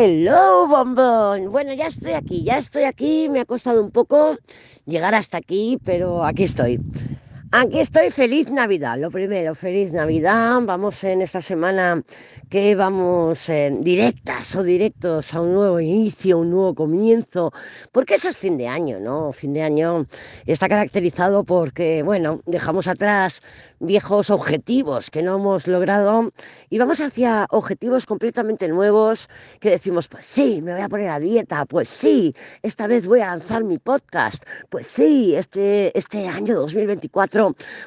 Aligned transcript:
Hello, 0.00 0.68
bombón. 0.68 1.50
Bueno, 1.50 1.74
ya 1.74 1.88
estoy 1.88 2.12
aquí, 2.12 2.44
ya 2.44 2.56
estoy 2.58 2.84
aquí. 2.84 3.28
Me 3.28 3.40
ha 3.40 3.44
costado 3.44 3.82
un 3.82 3.90
poco 3.90 4.36
llegar 4.86 5.12
hasta 5.16 5.38
aquí, 5.38 5.76
pero 5.84 6.24
aquí 6.24 6.44
estoy. 6.44 6.78
Aquí 7.50 7.80
estoy, 7.80 8.10
feliz 8.10 8.50
Navidad. 8.50 8.98
Lo 8.98 9.10
primero, 9.10 9.54
feliz 9.54 9.90
Navidad. 9.90 10.60
Vamos 10.64 11.02
en 11.02 11.22
esta 11.22 11.40
semana 11.40 12.02
que 12.50 12.74
vamos 12.74 13.48
en 13.48 13.82
directas 13.82 14.54
o 14.54 14.62
directos 14.62 15.32
a 15.32 15.40
un 15.40 15.54
nuevo 15.54 15.80
inicio, 15.80 16.40
un 16.40 16.50
nuevo 16.50 16.74
comienzo, 16.74 17.50
porque 17.90 18.16
eso 18.16 18.28
es 18.28 18.36
fin 18.36 18.58
de 18.58 18.68
año, 18.68 19.00
¿no? 19.00 19.32
Fin 19.32 19.54
de 19.54 19.62
año 19.62 20.04
está 20.44 20.68
caracterizado 20.68 21.42
porque, 21.44 22.02
bueno, 22.02 22.42
dejamos 22.44 22.86
atrás 22.86 23.40
viejos 23.80 24.28
objetivos 24.28 25.10
que 25.10 25.22
no 25.22 25.36
hemos 25.36 25.66
logrado 25.66 26.30
y 26.68 26.76
vamos 26.76 27.00
hacia 27.00 27.46
objetivos 27.48 28.04
completamente 28.04 28.68
nuevos 28.68 29.30
que 29.58 29.70
decimos, 29.70 30.06
pues 30.06 30.26
sí, 30.26 30.60
me 30.60 30.72
voy 30.72 30.82
a 30.82 30.88
poner 30.90 31.08
a 31.08 31.18
dieta, 31.18 31.64
pues 31.64 31.88
sí, 31.88 32.34
esta 32.62 32.86
vez 32.86 33.06
voy 33.06 33.20
a 33.20 33.28
lanzar 33.28 33.64
mi 33.64 33.78
podcast, 33.78 34.44
pues 34.68 34.86
sí, 34.86 35.34
este, 35.34 35.96
este 35.96 36.28
año 36.28 36.54
2024 36.54 37.37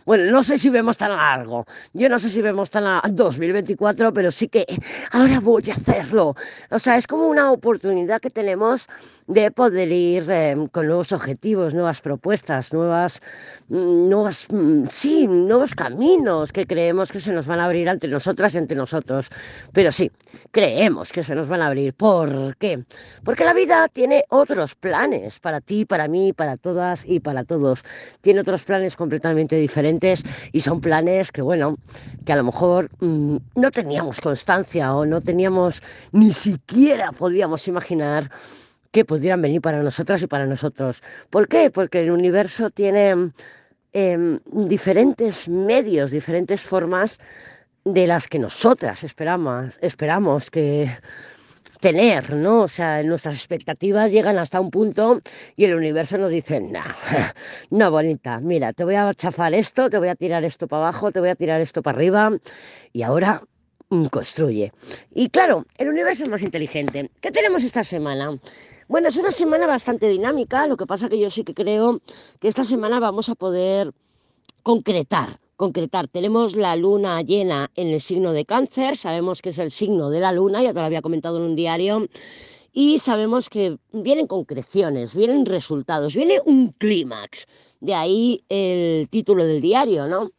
bueno, 0.05 0.31
no 0.31 0.43
sé 0.43 0.57
si 0.57 0.69
vemos 0.69 0.97
tan 0.97 1.11
largo, 1.11 1.65
yo 1.93 2.09
no 2.09 2.19
sé 2.19 2.29
si 2.29 2.41
vemos 2.41 2.69
tan 2.69 2.85
a 2.85 3.01
2024, 3.09 4.13
pero 4.13 4.31
sí 4.31 4.47
que 4.47 4.65
ahora 5.11 5.39
voy 5.39 5.63
a 5.69 5.73
hacerlo. 5.73 6.35
O 6.69 6.79
sea, 6.79 6.97
es 6.97 7.07
como 7.07 7.27
una 7.27 7.51
oportunidad 7.51 8.21
que 8.21 8.29
tenemos 8.29 8.87
de 9.27 9.51
poder 9.51 9.91
ir 9.91 10.29
em, 10.29 10.67
con 10.67 10.87
nuevos 10.87 11.11
objetivos, 11.11 11.73
nuevas 11.73 12.01
propuestas, 12.01 12.73
nuevas, 12.73 13.21
mm, 13.69 14.09
nuevas, 14.09 14.47
mm, 14.49 14.85
sí, 14.89 15.27
nuevos 15.27 15.73
caminos 15.75 16.51
que 16.51 16.65
creemos 16.65 17.11
que 17.11 17.19
se 17.19 17.31
nos 17.31 17.45
van 17.45 17.59
a 17.59 17.65
abrir 17.65 17.87
ante 17.89 18.07
nosotras 18.07 18.55
y 18.55 18.57
ante 18.57 18.75
nosotros. 18.75 19.29
Pero 19.73 19.91
sí, 19.91 20.11
creemos 20.51 21.11
que 21.11 21.23
se 21.23 21.35
nos 21.35 21.47
van 21.47 21.61
a 21.61 21.67
abrir. 21.67 21.93
¿Por 21.93 22.57
qué? 22.57 22.83
Porque 23.23 23.45
la 23.45 23.53
vida 23.53 23.87
tiene 23.87 24.25
otros 24.29 24.75
planes 24.75 25.39
para 25.39 25.61
ti, 25.61 25.85
para 25.85 26.07
mí, 26.07 26.33
para 26.33 26.57
todas 26.57 27.05
y 27.07 27.19
para 27.19 27.43
todos. 27.43 27.83
Tiene 28.21 28.41
otros 28.41 28.63
planes 28.63 28.95
completamente 28.95 29.40
diferentes 29.47 30.23
y 30.51 30.61
son 30.61 30.81
planes 30.81 31.31
que, 31.31 31.41
bueno, 31.41 31.77
que 32.25 32.33
a 32.33 32.35
lo 32.35 32.43
mejor 32.43 32.89
mm, 32.99 33.37
no 33.55 33.71
teníamos 33.71 34.21
constancia 34.21 34.93
o 34.95 35.05
no 35.05 35.21
teníamos, 35.21 35.81
ni 36.11 36.31
siquiera 36.31 37.11
podíamos 37.11 37.67
imaginar 37.67 38.29
que 38.91 39.05
pudieran 39.05 39.41
venir 39.41 39.61
para 39.61 39.81
nosotras 39.81 40.21
y 40.21 40.27
para 40.27 40.45
nosotros. 40.45 41.01
¿Por 41.29 41.47
qué? 41.47 41.69
Porque 41.69 42.01
el 42.01 42.11
universo 42.11 42.69
tiene 42.69 43.31
em, 43.93 44.39
diferentes 44.45 45.47
medios, 45.47 46.11
diferentes 46.11 46.61
formas 46.61 47.19
de 47.85 48.05
las 48.05 48.27
que 48.27 48.39
nosotras 48.39 49.03
esperamos, 49.03 49.79
esperamos 49.81 50.51
que 50.51 50.91
tener, 51.79 52.33
¿no? 52.33 52.61
O 52.61 52.67
sea, 52.67 53.03
nuestras 53.03 53.35
expectativas 53.35 54.11
llegan 54.11 54.37
hasta 54.37 54.61
un 54.61 54.69
punto 54.69 55.19
y 55.55 55.65
el 55.65 55.75
universo 55.75 56.17
nos 56.17 56.31
dice, 56.31 56.61
no, 56.61 56.83
no, 57.71 57.91
bonita, 57.91 58.39
mira, 58.39 58.71
te 58.71 58.83
voy 58.83 58.95
a 58.95 59.13
chafar 59.13 59.53
esto, 59.53 59.89
te 59.89 59.97
voy 59.97 60.09
a 60.09 60.15
tirar 60.15 60.43
esto 60.43 60.67
para 60.67 60.83
abajo, 60.83 61.11
te 61.11 61.19
voy 61.19 61.29
a 61.29 61.35
tirar 61.35 61.59
esto 61.59 61.81
para 61.81 61.97
arriba 61.97 62.31
y 62.93 63.01
ahora 63.01 63.43
mm, 63.89 64.05
construye. 64.05 64.71
Y 65.13 65.29
claro, 65.29 65.65
el 65.77 65.89
universo 65.89 66.23
es 66.23 66.29
más 66.29 66.43
inteligente. 66.43 67.09
¿Qué 67.19 67.31
tenemos 67.31 67.63
esta 67.63 67.83
semana? 67.83 68.37
Bueno, 68.87 69.07
es 69.07 69.17
una 69.17 69.31
semana 69.31 69.65
bastante 69.67 70.07
dinámica, 70.07 70.67
lo 70.67 70.77
que 70.77 70.85
pasa 70.85 71.09
que 71.09 71.19
yo 71.19 71.31
sí 71.31 71.43
que 71.43 71.53
creo 71.53 72.01
que 72.39 72.47
esta 72.47 72.63
semana 72.63 72.99
vamos 72.99 73.29
a 73.29 73.35
poder 73.35 73.91
concretar 74.63 75.39
concretar. 75.61 76.07
Tenemos 76.07 76.55
la 76.55 76.75
luna 76.75 77.21
llena 77.21 77.69
en 77.75 77.89
el 77.89 78.01
signo 78.01 78.33
de 78.33 78.45
cáncer, 78.45 78.97
sabemos 78.97 79.43
que 79.43 79.49
es 79.49 79.59
el 79.59 79.69
signo 79.69 80.09
de 80.09 80.19
la 80.19 80.31
luna, 80.31 80.63
ya 80.63 80.73
te 80.73 80.79
lo 80.79 80.87
había 80.87 81.03
comentado 81.03 81.37
en 81.37 81.43
un 81.43 81.55
diario, 81.55 82.07
y 82.73 82.97
sabemos 82.97 83.47
que 83.47 83.77
vienen 83.91 84.25
concreciones, 84.25 85.13
vienen 85.15 85.45
resultados, 85.45 86.15
viene 86.15 86.39
un 86.45 86.69
clímax. 86.69 87.45
De 87.79 87.93
ahí 87.93 88.43
el 88.49 89.07
título 89.09 89.45
del 89.45 89.61
diario, 89.61 90.07
¿no? 90.07 90.31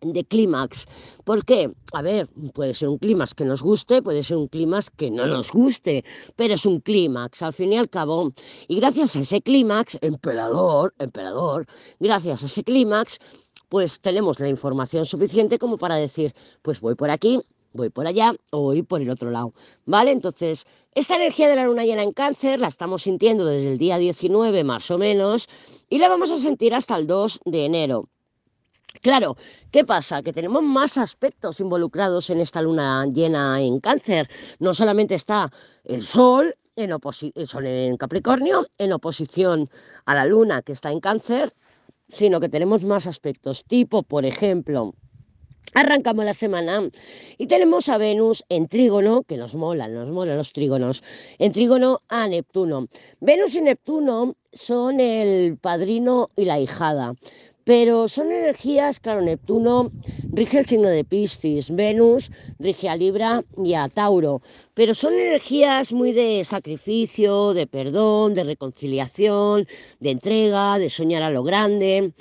De 0.00 0.24
clímax. 0.24 0.86
¿Por 1.24 1.44
qué? 1.44 1.70
A 1.92 2.02
ver, 2.02 2.28
puede 2.54 2.74
ser 2.74 2.88
un 2.88 2.98
clímax 2.98 3.34
que 3.34 3.44
nos 3.44 3.62
guste, 3.62 4.02
puede 4.02 4.22
ser 4.22 4.36
un 4.36 4.48
clímax 4.48 4.90
que 4.90 5.10
no 5.10 5.26
nos 5.26 5.50
guste, 5.50 6.04
pero 6.36 6.54
es 6.54 6.66
un 6.66 6.80
clímax, 6.80 7.42
al 7.42 7.52
fin 7.52 7.72
y 7.72 7.78
al 7.78 7.88
cabo. 7.88 8.32
Y 8.68 8.76
gracias 8.76 9.16
a 9.16 9.20
ese 9.20 9.40
clímax, 9.40 9.98
emperador, 10.00 10.94
emperador, 10.98 11.66
gracias 12.00 12.42
a 12.42 12.46
ese 12.46 12.64
clímax, 12.64 13.18
pues 13.68 14.00
tenemos 14.00 14.40
la 14.40 14.48
información 14.48 15.04
suficiente 15.04 15.58
como 15.58 15.78
para 15.78 15.96
decir, 15.96 16.34
pues 16.62 16.80
voy 16.80 16.94
por 16.94 17.10
aquí, 17.10 17.40
voy 17.72 17.90
por 17.90 18.06
allá 18.06 18.34
o 18.50 18.62
voy 18.62 18.82
por 18.82 19.00
el 19.00 19.10
otro 19.10 19.30
lado. 19.30 19.52
¿Vale? 19.84 20.12
Entonces, 20.12 20.66
esta 20.94 21.16
energía 21.16 21.48
de 21.48 21.56
la 21.56 21.64
luna 21.64 21.84
llena 21.84 22.02
en 22.02 22.12
cáncer 22.12 22.60
la 22.60 22.68
estamos 22.68 23.02
sintiendo 23.02 23.44
desde 23.44 23.72
el 23.72 23.78
día 23.78 23.98
19 23.98 24.64
más 24.64 24.90
o 24.90 24.98
menos 24.98 25.48
y 25.88 25.98
la 25.98 26.08
vamos 26.08 26.30
a 26.30 26.38
sentir 26.38 26.74
hasta 26.74 26.96
el 26.96 27.06
2 27.06 27.40
de 27.44 27.64
enero. 27.64 28.08
Claro, 29.02 29.36
¿qué 29.70 29.84
pasa? 29.84 30.22
Que 30.22 30.32
tenemos 30.32 30.62
más 30.62 30.98
aspectos 30.98 31.60
involucrados 31.60 32.30
en 32.30 32.40
esta 32.40 32.62
luna 32.62 33.06
llena 33.06 33.60
en 33.60 33.80
cáncer. 33.80 34.28
No 34.58 34.74
solamente 34.74 35.14
está 35.14 35.50
el 35.84 36.02
sol, 36.02 36.54
en, 36.76 37.96
Capricornio, 37.96 38.66
en 38.78 38.92
oposición 38.92 39.68
a 40.06 40.14
la 40.14 40.24
luna 40.24 40.62
que 40.62 40.72
está 40.72 40.92
en 40.92 41.00
cáncer, 41.00 41.54
sino 42.08 42.40
que 42.40 42.48
tenemos 42.48 42.84
más 42.84 43.06
aspectos, 43.06 43.64
tipo, 43.64 44.02
por 44.02 44.24
ejemplo, 44.24 44.94
Arrancamos 45.74 46.24
la 46.24 46.32
semana 46.32 46.88
y 47.36 47.46
tenemos 47.46 47.90
a 47.90 47.98
Venus 47.98 48.42
en 48.48 48.68
trígono, 48.68 49.22
que 49.24 49.36
nos 49.36 49.54
molan, 49.54 49.92
nos 49.92 50.08
molan 50.08 50.38
los 50.38 50.54
trígonos, 50.54 51.02
en 51.38 51.52
trígono 51.52 52.00
a 52.08 52.26
Neptuno. 52.26 52.88
Venus 53.20 53.54
y 53.54 53.60
Neptuno 53.60 54.34
son 54.52 54.98
el 54.98 55.58
padrino 55.58 56.30
y 56.36 56.46
la 56.46 56.58
hijada. 56.58 57.14
Pero 57.68 58.08
son 58.08 58.32
energías, 58.32 58.98
claro, 58.98 59.20
Neptuno 59.20 59.90
rige 60.32 60.60
el 60.60 60.64
signo 60.64 60.88
de 60.88 61.04
Piscis, 61.04 61.70
Venus 61.70 62.30
rige 62.58 62.88
a 62.88 62.96
Libra 62.96 63.44
y 63.62 63.74
a 63.74 63.90
Tauro, 63.90 64.40
pero 64.72 64.94
son 64.94 65.12
energías 65.12 65.92
muy 65.92 66.12
de 66.12 66.46
sacrificio, 66.46 67.52
de 67.52 67.66
perdón, 67.66 68.32
de 68.32 68.44
reconciliación, 68.44 69.66
de 70.00 70.10
entrega, 70.12 70.78
de 70.78 70.88
soñar 70.88 71.22
a 71.22 71.28
lo 71.28 71.42
grande. 71.42 72.14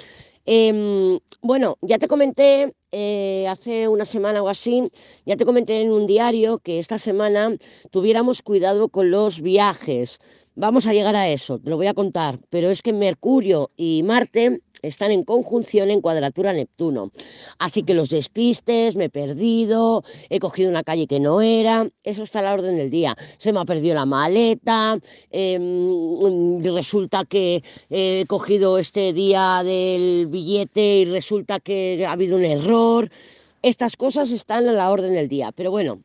Em, 0.46 1.18
bueno, 1.42 1.78
ya 1.82 1.98
te 1.98 2.10
comenté 2.10 2.74
eh, 2.92 3.48
hace 3.48 3.88
una 3.88 4.04
semana 4.04 4.44
o 4.44 4.50
así, 4.50 4.92
ya 5.26 5.38
te 5.38 5.46
comenté 5.46 5.80
en 5.82 5.94
un 5.94 6.08
diario 6.08 6.58
que 6.60 6.78
esta 6.78 7.00
semana 7.00 7.56
tuviéramos 7.92 8.42
cuidado 8.42 8.90
con 8.90 9.12
los 9.12 9.40
viajes. 9.40 10.20
Vamos 10.56 10.88
a 10.88 10.94
llegar 10.94 11.16
a 11.16 11.30
eso, 11.30 11.60
te 11.60 11.70
lo 11.70 11.78
voy 11.78 11.88
a 11.88 11.94
contar, 11.94 12.40
pero 12.50 12.72
es 12.72 12.82
que 12.82 12.92
Mercurio 12.92 13.70
y 13.78 14.04
Marte 14.04 14.62
están 14.82 15.12
en 15.12 15.24
conjunción 15.24 15.90
en 15.90 16.02
cuadratura 16.02 16.54
Neptuno. 16.54 17.12
Así 17.60 17.84
que 17.84 17.94
los 17.94 18.10
despistes, 18.10 18.96
me 18.96 19.06
he 19.06 19.10
perdido, 19.10 20.04
he 20.30 20.40
cogido 20.40 20.70
una 20.70 20.84
calle 20.84 21.08
que 21.08 21.20
no 21.20 21.42
era, 21.42 21.90
eso 22.04 22.24
está 22.24 22.40
a 22.40 22.44
la 22.44 22.54
orden 22.54 22.78
del 22.78 22.90
día. 22.90 23.16
Se 23.38 23.54
me 23.54 23.60
ha 23.60 23.66
perdido 23.66 23.96
la 23.96 24.06
maleta, 24.06 25.00
em, 25.32 26.64
resulta 26.64 27.26
que 27.26 27.64
he 27.90 28.26
cogido 28.28 28.78
este 28.78 29.14
día 29.14 29.62
del 29.64 30.28
billete 30.28 31.00
y 31.00 31.06
resulta 31.06 31.60
que 31.60 32.06
ha 32.06 32.12
habido 32.12 32.38
un 32.38 32.46
error. 32.46 33.10
Estas 33.62 33.98
cosas 33.98 34.32
están 34.32 34.68
a 34.68 34.72
la 34.72 34.90
orden 34.92 35.14
del 35.14 35.28
día, 35.28 35.52
pero 35.52 35.72
bueno, 35.72 36.00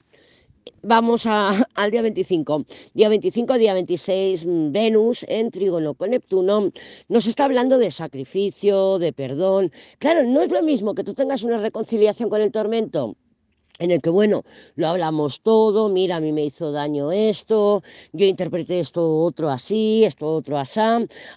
vamos 0.83 1.27
al 1.75 1.91
día 1.91 2.03
25. 2.03 2.65
Día 2.95 3.09
25, 3.09 3.59
día 3.59 3.75
26, 3.75 4.45
Venus 4.73 5.25
en 5.29 5.51
trígono 5.51 5.95
con 5.95 6.11
Neptuno 6.11 6.71
nos 7.09 7.27
está 7.27 7.45
hablando 7.45 7.79
de 7.79 7.91
sacrificio, 7.91 8.99
de 8.99 9.13
perdón. 9.13 9.73
Claro, 9.99 10.25
no 10.25 10.43
es 10.43 10.51
lo 10.51 10.63
mismo 10.63 10.95
que 10.95 11.05
tú 11.05 11.15
tengas 11.15 11.43
una 11.43 11.59
reconciliación 11.59 12.29
con 12.31 12.43
el 12.43 12.53
tormento 12.53 13.17
en 13.79 13.91
el 13.91 14.01
que, 14.01 14.11
bueno, 14.11 14.43
lo 14.77 14.89
hablamos 14.89 15.41
todo, 15.41 15.89
mira, 15.89 16.17
a 16.17 16.21
mí 16.21 16.33
me 16.33 16.45
hizo 16.45 16.73
daño 16.73 17.11
esto, 17.11 17.83
yo 18.13 18.27
interpreté 18.27 18.81
esto 18.81 19.19
otro 19.19 19.49
así, 19.49 20.05
esto 20.05 20.35
otro 20.35 20.59
así, 20.59 20.81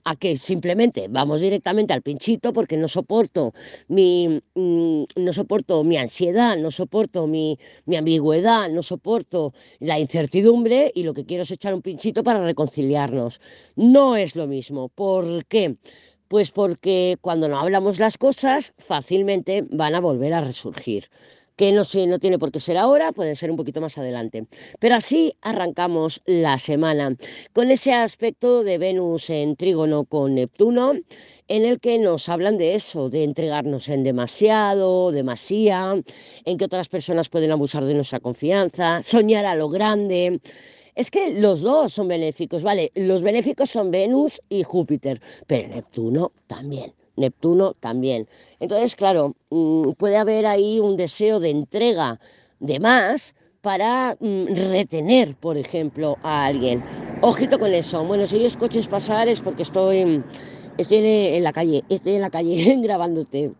a 0.04 0.16
que 0.16 0.38
simplemente 0.38 1.08
vamos 1.10 1.42
directamente 1.42 1.94
al 1.94 2.02
pinchito 2.02 2.54
porque 2.54 2.78
no 2.78 2.88
soporto 2.88 3.54
mi, 3.88 4.42
mm, 4.56 5.04
no 5.18 5.34
soporto 5.34 5.84
mi 5.84 5.98
ansiedad, 5.98 6.58
no 6.58 6.72
soporto 6.72 7.28
mi, 7.28 7.58
mi 7.86 7.96
ambigüedad, 7.98 8.70
no 8.70 8.84
soporto 8.84 9.54
la 9.80 10.00
incertidumbre 10.00 10.92
y 10.96 11.04
lo 11.04 11.14
que 11.14 11.26
quiero 11.26 11.44
es 11.44 11.52
echar 11.52 11.74
un 11.74 11.82
pinchito 11.82 12.24
para 12.24 12.44
reconciliarnos. 12.44 13.42
No 13.76 14.16
es 14.16 14.36
lo 14.36 14.48
mismo. 14.48 14.90
¿Por 14.90 15.46
qué? 15.46 15.78
Pues 16.28 16.52
porque 16.52 17.18
cuando 17.22 17.48
no 17.48 17.60
hablamos 17.60 18.00
las 18.00 18.18
cosas, 18.18 18.74
fácilmente 18.78 19.66
van 19.70 19.96
a 19.96 20.00
volver 20.00 20.34
a 20.34 20.42
resurgir 20.42 21.10
que 21.56 21.72
no, 21.72 21.84
no 22.08 22.20
tiene 22.20 22.40
por 22.40 22.52
qué 22.52 22.60
ser 22.60 22.78
ahora, 22.78 23.12
puede 23.12 23.36
ser 23.36 23.52
un 23.52 23.58
poquito 23.58 23.82
más 23.82 23.98
adelante. 23.98 24.48
Pero 24.80 24.96
así 24.96 25.34
arrancamos 25.42 26.22
la 26.26 26.58
semana, 26.60 27.16
con 27.54 27.72
ese 27.72 27.94
aspecto 27.94 28.64
de 28.64 28.78
Venus 28.78 29.30
en 29.30 29.56
trígono 29.56 30.06
con 30.06 30.36
Neptuno, 30.36 30.94
en 31.48 31.66
el 31.66 31.80
que 31.80 32.00
nos 32.00 32.28
hablan 32.30 32.58
de 32.58 32.76
eso, 32.76 33.10
de 33.10 33.24
entregarnos 33.24 33.88
en 33.90 34.04
demasiado, 34.04 35.12
demasía, 35.12 36.02
en 36.44 36.58
que 36.58 36.66
otras 36.66 36.90
personas 36.90 37.30
pueden 37.30 37.52
abusar 37.52 37.86
de 37.86 37.94
nuestra 37.94 38.20
confianza, 38.20 39.02
soñar 39.04 39.46
a 39.46 39.56
lo 39.56 39.70
grande. 39.70 40.40
Es 40.96 41.12
que 41.12 41.40
los 41.40 41.62
dos 41.62 41.94
son 41.94 42.08
benéficos, 42.08 42.64
¿vale? 42.64 42.92
Los 42.96 43.22
benéficos 43.22 43.70
son 43.70 43.92
Venus 43.92 44.42
y 44.50 44.64
Júpiter, 44.64 45.22
pero 45.46 45.68
Neptuno 45.68 46.32
también. 46.48 47.05
Neptuno 47.16 47.74
también. 47.74 48.28
Entonces, 48.60 48.96
claro, 48.96 49.36
mm, 49.50 49.92
puede 49.92 50.18
haber 50.18 50.46
ahí 50.46 50.80
un 50.80 50.98
deseo 50.98 51.40
de 51.40 51.50
entrega 51.52 52.20
de 52.60 52.80
más 52.80 53.36
para 53.62 54.16
mm, 54.20 54.46
retener, 54.72 55.36
por 55.36 55.58
ejemplo, 55.58 56.18
a 56.24 56.46
alguien. 56.46 56.84
Ojito 57.22 57.58
con 57.58 57.74
eso. 57.74 58.04
Bueno, 58.04 58.26
si 58.28 58.36
oyes 58.36 58.58
coches 58.58 58.88
pasar 58.88 59.28
es 59.28 59.42
porque 59.42 59.64
estoy, 59.64 60.24
estoy 60.78 60.98
en 60.98 61.44
la 61.44 61.52
calle, 61.52 61.84
estoy 61.90 62.14
en 62.16 62.22
la 62.22 62.30
calle 62.30 62.78
grabándote. 62.82 63.54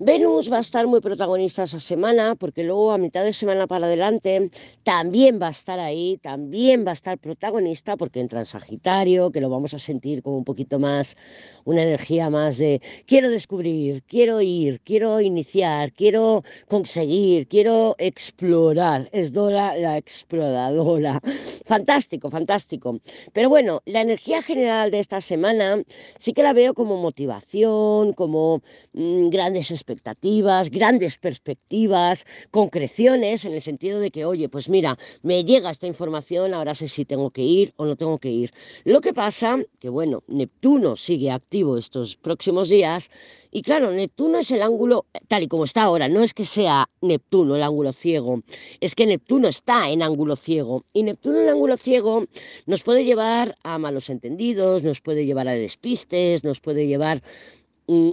Venus 0.00 0.48
va 0.50 0.58
a 0.58 0.60
estar 0.60 0.86
muy 0.86 1.00
protagonista 1.00 1.64
esa 1.64 1.80
semana 1.80 2.36
porque 2.36 2.62
luego 2.62 2.92
a 2.92 2.98
mitad 2.98 3.24
de 3.24 3.32
semana 3.32 3.66
para 3.66 3.86
adelante 3.86 4.48
también 4.84 5.40
va 5.42 5.48
a 5.48 5.50
estar 5.50 5.80
ahí, 5.80 6.18
también 6.22 6.86
va 6.86 6.90
a 6.90 6.92
estar 6.92 7.18
protagonista 7.18 7.96
porque 7.96 8.20
entra 8.20 8.38
en 8.38 8.46
Sagitario, 8.46 9.32
que 9.32 9.40
lo 9.40 9.50
vamos 9.50 9.74
a 9.74 9.78
sentir 9.80 10.22
como 10.22 10.38
un 10.38 10.44
poquito 10.44 10.78
más, 10.78 11.16
una 11.64 11.82
energía 11.82 12.30
más 12.30 12.58
de 12.58 12.80
quiero 13.06 13.28
descubrir, 13.28 14.04
quiero 14.04 14.40
ir, 14.40 14.80
quiero 14.82 15.20
iniciar, 15.20 15.92
quiero 15.92 16.44
conseguir, 16.68 17.48
quiero 17.48 17.96
explorar. 17.98 19.08
Es 19.10 19.32
Dora 19.32 19.76
la 19.76 19.98
exploradora. 19.98 21.20
Fantástico, 21.64 22.30
fantástico. 22.30 23.00
Pero 23.32 23.48
bueno, 23.48 23.82
la 23.84 24.02
energía 24.02 24.42
general 24.42 24.92
de 24.92 25.00
esta 25.00 25.20
semana 25.20 25.82
sí 26.20 26.32
que 26.32 26.44
la 26.44 26.52
veo 26.52 26.72
como 26.72 26.96
motivación, 26.96 28.12
como 28.12 28.62
mmm, 28.92 29.28
grandes 29.28 29.72
expectativas, 29.88 30.70
grandes 30.70 31.16
perspectivas, 31.16 32.26
concreciones, 32.50 33.46
en 33.46 33.54
el 33.54 33.62
sentido 33.62 34.00
de 34.00 34.10
que, 34.10 34.26
oye, 34.26 34.48
pues 34.50 34.68
mira, 34.68 34.98
me 35.22 35.44
llega 35.44 35.70
esta 35.70 35.86
información, 35.86 36.52
ahora 36.52 36.74
sé 36.74 36.88
si 36.88 37.06
tengo 37.06 37.30
que 37.30 37.42
ir 37.42 37.72
o 37.76 37.86
no 37.86 37.96
tengo 37.96 38.18
que 38.18 38.30
ir. 38.30 38.52
Lo 38.84 39.00
que 39.00 39.14
pasa, 39.14 39.58
que 39.78 39.88
bueno, 39.88 40.22
Neptuno 40.28 40.96
sigue 40.96 41.30
activo 41.30 41.78
estos 41.78 42.16
próximos 42.16 42.68
días 42.68 43.10
y 43.50 43.62
claro, 43.62 43.90
Neptuno 43.92 44.38
es 44.38 44.50
el 44.50 44.60
ángulo, 44.60 45.06
tal 45.26 45.42
y 45.42 45.48
como 45.48 45.64
está 45.64 45.84
ahora, 45.84 46.06
no 46.06 46.22
es 46.22 46.34
que 46.34 46.44
sea 46.44 46.90
Neptuno 47.00 47.56
el 47.56 47.62
ángulo 47.62 47.94
ciego, 47.94 48.42
es 48.80 48.94
que 48.94 49.06
Neptuno 49.06 49.48
está 49.48 49.90
en 49.90 50.02
ángulo 50.02 50.36
ciego. 50.36 50.84
Y 50.92 51.02
Neptuno 51.02 51.40
en 51.40 51.48
ángulo 51.48 51.78
ciego 51.78 52.24
nos 52.66 52.82
puede 52.82 53.04
llevar 53.04 53.56
a 53.62 53.78
malos 53.78 54.10
entendidos, 54.10 54.82
nos 54.82 55.00
puede 55.00 55.24
llevar 55.24 55.48
a 55.48 55.52
despistes, 55.52 56.44
nos 56.44 56.60
puede 56.60 56.86
llevar 56.86 57.22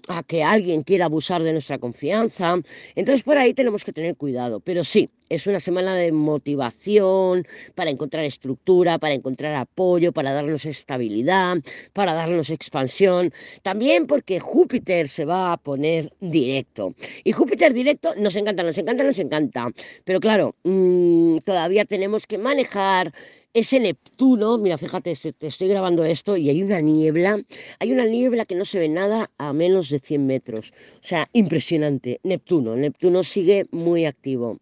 a 0.07 0.23
que 0.23 0.43
alguien 0.43 0.83
quiera 0.83 1.05
abusar 1.05 1.43
de 1.43 1.51
nuestra 1.51 1.77
confianza. 1.77 2.57
Entonces 2.95 3.23
por 3.23 3.37
ahí 3.37 3.53
tenemos 3.53 3.83
que 3.83 3.93
tener 3.93 4.15
cuidado. 4.15 4.59
Pero 4.59 4.83
sí, 4.83 5.09
es 5.29 5.47
una 5.47 5.59
semana 5.59 5.95
de 5.95 6.11
motivación 6.11 7.45
para 7.73 7.89
encontrar 7.89 8.23
estructura, 8.23 8.99
para 8.99 9.15
encontrar 9.15 9.55
apoyo, 9.55 10.11
para 10.11 10.31
darnos 10.31 10.65
estabilidad, 10.65 11.57
para 11.93 12.13
darnos 12.13 12.49
expansión. 12.49 13.33
También 13.63 14.07
porque 14.07 14.39
Júpiter 14.39 15.07
se 15.07 15.25
va 15.25 15.53
a 15.53 15.57
poner 15.57 16.13
directo. 16.19 16.93
Y 17.23 17.31
Júpiter 17.31 17.73
directo 17.73 18.13
nos 18.15 18.35
encanta, 18.35 18.63
nos 18.63 18.77
encanta, 18.77 19.03
nos 19.03 19.19
encanta. 19.19 19.71
Pero 20.03 20.19
claro, 20.19 20.55
mm, 20.63 21.39
todavía 21.39 21.85
tenemos 21.85 22.27
que 22.27 22.37
manejar 22.37 23.13
ese 23.55 23.79
Neptuno, 23.79 24.57
mira, 24.57 24.77
fíjate, 24.77 25.15
te 25.15 25.47
estoy 25.47 25.69
grabando 25.69 26.03
esto 26.03 26.35
y 26.35 26.49
hay 26.49 26.61
una 26.61 26.81
niebla, 26.81 27.41
hay 27.79 27.93
una 27.93 28.05
niebla 28.05 28.45
que 28.45 28.53
no 28.55 28.65
se 28.65 28.79
ve 28.79 28.89
nada 28.89 29.31
a 29.37 29.53
menos 29.53 29.89
de 29.89 29.99
100 29.99 30.25
metros. 30.27 30.73
O 30.95 31.03
sea, 31.07 31.29
impresionante. 31.31 32.19
Neptuno, 32.23 32.75
Neptuno 32.75 33.23
sigue 33.23 33.67
muy 33.71 34.05
activo. 34.05 34.59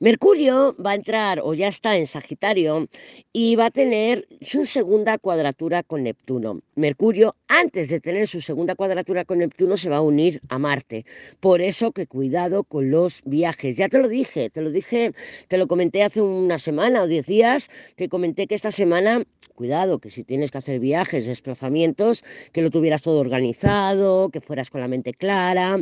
Mercurio 0.00 0.74
va 0.84 0.92
a 0.92 0.94
entrar 0.94 1.40
o 1.42 1.54
ya 1.54 1.68
está 1.68 1.96
en 1.96 2.06
Sagitario 2.06 2.88
y 3.32 3.56
va 3.56 3.66
a 3.66 3.70
tener 3.70 4.26
su 4.40 4.66
segunda 4.66 5.18
cuadratura 5.18 5.82
con 5.82 6.04
Neptuno. 6.04 6.60
Mercurio, 6.74 7.34
antes 7.48 7.88
de 7.88 8.00
tener 8.00 8.28
su 8.28 8.40
segunda 8.40 8.74
cuadratura 8.74 9.24
con 9.24 9.38
Neptuno, 9.38 9.76
se 9.76 9.90
va 9.90 9.98
a 9.98 10.02
unir 10.02 10.40
a 10.48 10.58
Marte. 10.58 11.04
Por 11.40 11.60
eso 11.60 11.92
que 11.92 12.06
cuidado 12.06 12.64
con 12.64 12.90
los 12.90 13.22
viajes. 13.24 13.76
Ya 13.76 13.88
te 13.88 13.98
lo 13.98 14.08
dije, 14.08 14.50
te 14.50 14.60
lo 14.60 14.70
dije, 14.70 15.12
te 15.48 15.58
lo 15.58 15.66
comenté 15.66 16.02
hace 16.02 16.20
una 16.20 16.58
semana 16.58 17.02
o 17.02 17.06
diez 17.06 17.26
días, 17.26 17.68
te 17.96 18.08
comenté 18.08 18.46
que 18.46 18.54
esta 18.54 18.72
semana, 18.72 19.22
cuidado, 19.54 19.98
que 19.98 20.10
si 20.10 20.24
tienes 20.24 20.50
que 20.50 20.58
hacer 20.58 20.80
viajes, 20.80 21.26
desplazamientos, 21.26 22.24
que 22.52 22.62
lo 22.62 22.70
tuvieras 22.70 23.02
todo 23.02 23.20
organizado, 23.20 24.30
que 24.30 24.40
fueras 24.40 24.70
con 24.70 24.80
la 24.80 24.88
mente 24.88 25.12
clara. 25.12 25.78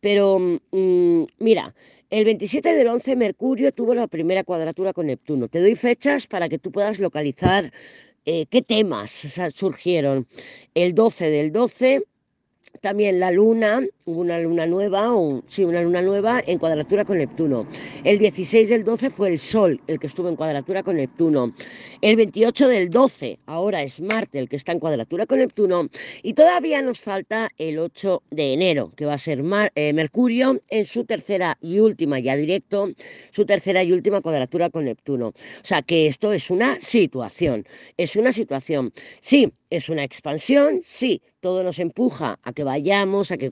Pero 0.00 0.38
mm, 0.38 1.24
mira, 1.38 1.74
el 2.10 2.24
27 2.24 2.74
del 2.74 2.88
11 2.88 3.16
Mercurio 3.16 3.72
tuvo 3.72 3.94
la 3.94 4.06
primera 4.06 4.44
cuadratura 4.44 4.92
con 4.92 5.06
Neptuno. 5.06 5.48
Te 5.48 5.60
doy 5.60 5.74
fechas 5.74 6.26
para 6.26 6.48
que 6.48 6.58
tú 6.58 6.70
puedas 6.70 7.00
localizar 7.00 7.72
eh, 8.24 8.46
qué 8.46 8.62
temas 8.62 9.10
surgieron. 9.54 10.26
El 10.74 10.94
12 10.94 11.30
del 11.30 11.52
12 11.52 12.04
también 12.80 13.20
la 13.20 13.30
luna, 13.30 13.82
una 14.04 14.38
luna 14.38 14.66
nueva, 14.66 15.14
o, 15.14 15.42
sí, 15.48 15.64
una 15.64 15.82
luna 15.82 16.02
nueva 16.02 16.42
en 16.46 16.58
cuadratura 16.58 17.04
con 17.04 17.18
Neptuno. 17.18 17.66
El 18.04 18.18
16 18.18 18.68
del 18.68 18.84
12 18.84 19.10
fue 19.10 19.30
el 19.30 19.38
Sol 19.38 19.80
el 19.86 19.98
que 19.98 20.06
estuvo 20.06 20.28
en 20.28 20.36
cuadratura 20.36 20.82
con 20.82 20.96
Neptuno. 20.96 21.52
El 22.00 22.16
28 22.16 22.68
del 22.68 22.90
12, 22.90 23.38
ahora 23.46 23.82
es 23.82 24.00
Marte 24.00 24.38
el 24.38 24.48
que 24.48 24.56
está 24.56 24.72
en 24.72 24.80
cuadratura 24.80 25.26
con 25.26 25.38
Neptuno. 25.38 25.88
Y 26.22 26.34
todavía 26.34 26.82
nos 26.82 27.00
falta 27.00 27.48
el 27.58 27.78
8 27.78 28.22
de 28.30 28.52
enero, 28.52 28.90
que 28.96 29.06
va 29.06 29.14
a 29.14 29.18
ser 29.18 29.42
eh, 29.74 29.92
Mercurio 29.92 30.60
en 30.68 30.84
su 30.86 31.04
tercera 31.04 31.58
y 31.60 31.78
última, 31.78 32.18
ya 32.18 32.36
directo, 32.36 32.90
su 33.32 33.46
tercera 33.46 33.82
y 33.82 33.92
última 33.92 34.20
cuadratura 34.20 34.70
con 34.70 34.84
Neptuno. 34.84 35.28
O 35.28 35.34
sea 35.62 35.82
que 35.82 36.06
esto 36.06 36.32
es 36.32 36.50
una 36.50 36.80
situación, 36.80 37.64
es 37.96 38.16
una 38.16 38.32
situación. 38.32 38.92
Sí, 39.20 39.52
es 39.70 39.88
una 39.88 40.04
expansión, 40.04 40.80
sí, 40.84 41.20
todo 41.40 41.62
nos 41.62 41.78
empuja 41.78 42.38
a 42.42 42.52
que 42.52 42.64
vayamos, 42.64 43.32
a 43.32 43.36
que 43.36 43.50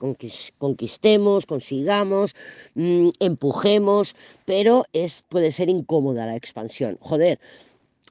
conquistemos, 0.57 1.45
consigamos, 1.45 2.35
mm, 2.75 3.09
empujemos, 3.19 4.15
pero 4.45 4.85
es, 4.93 5.23
puede 5.29 5.51
ser 5.51 5.69
incómoda 5.69 6.25
la 6.25 6.35
expansión. 6.35 6.97
Joder, 7.01 7.39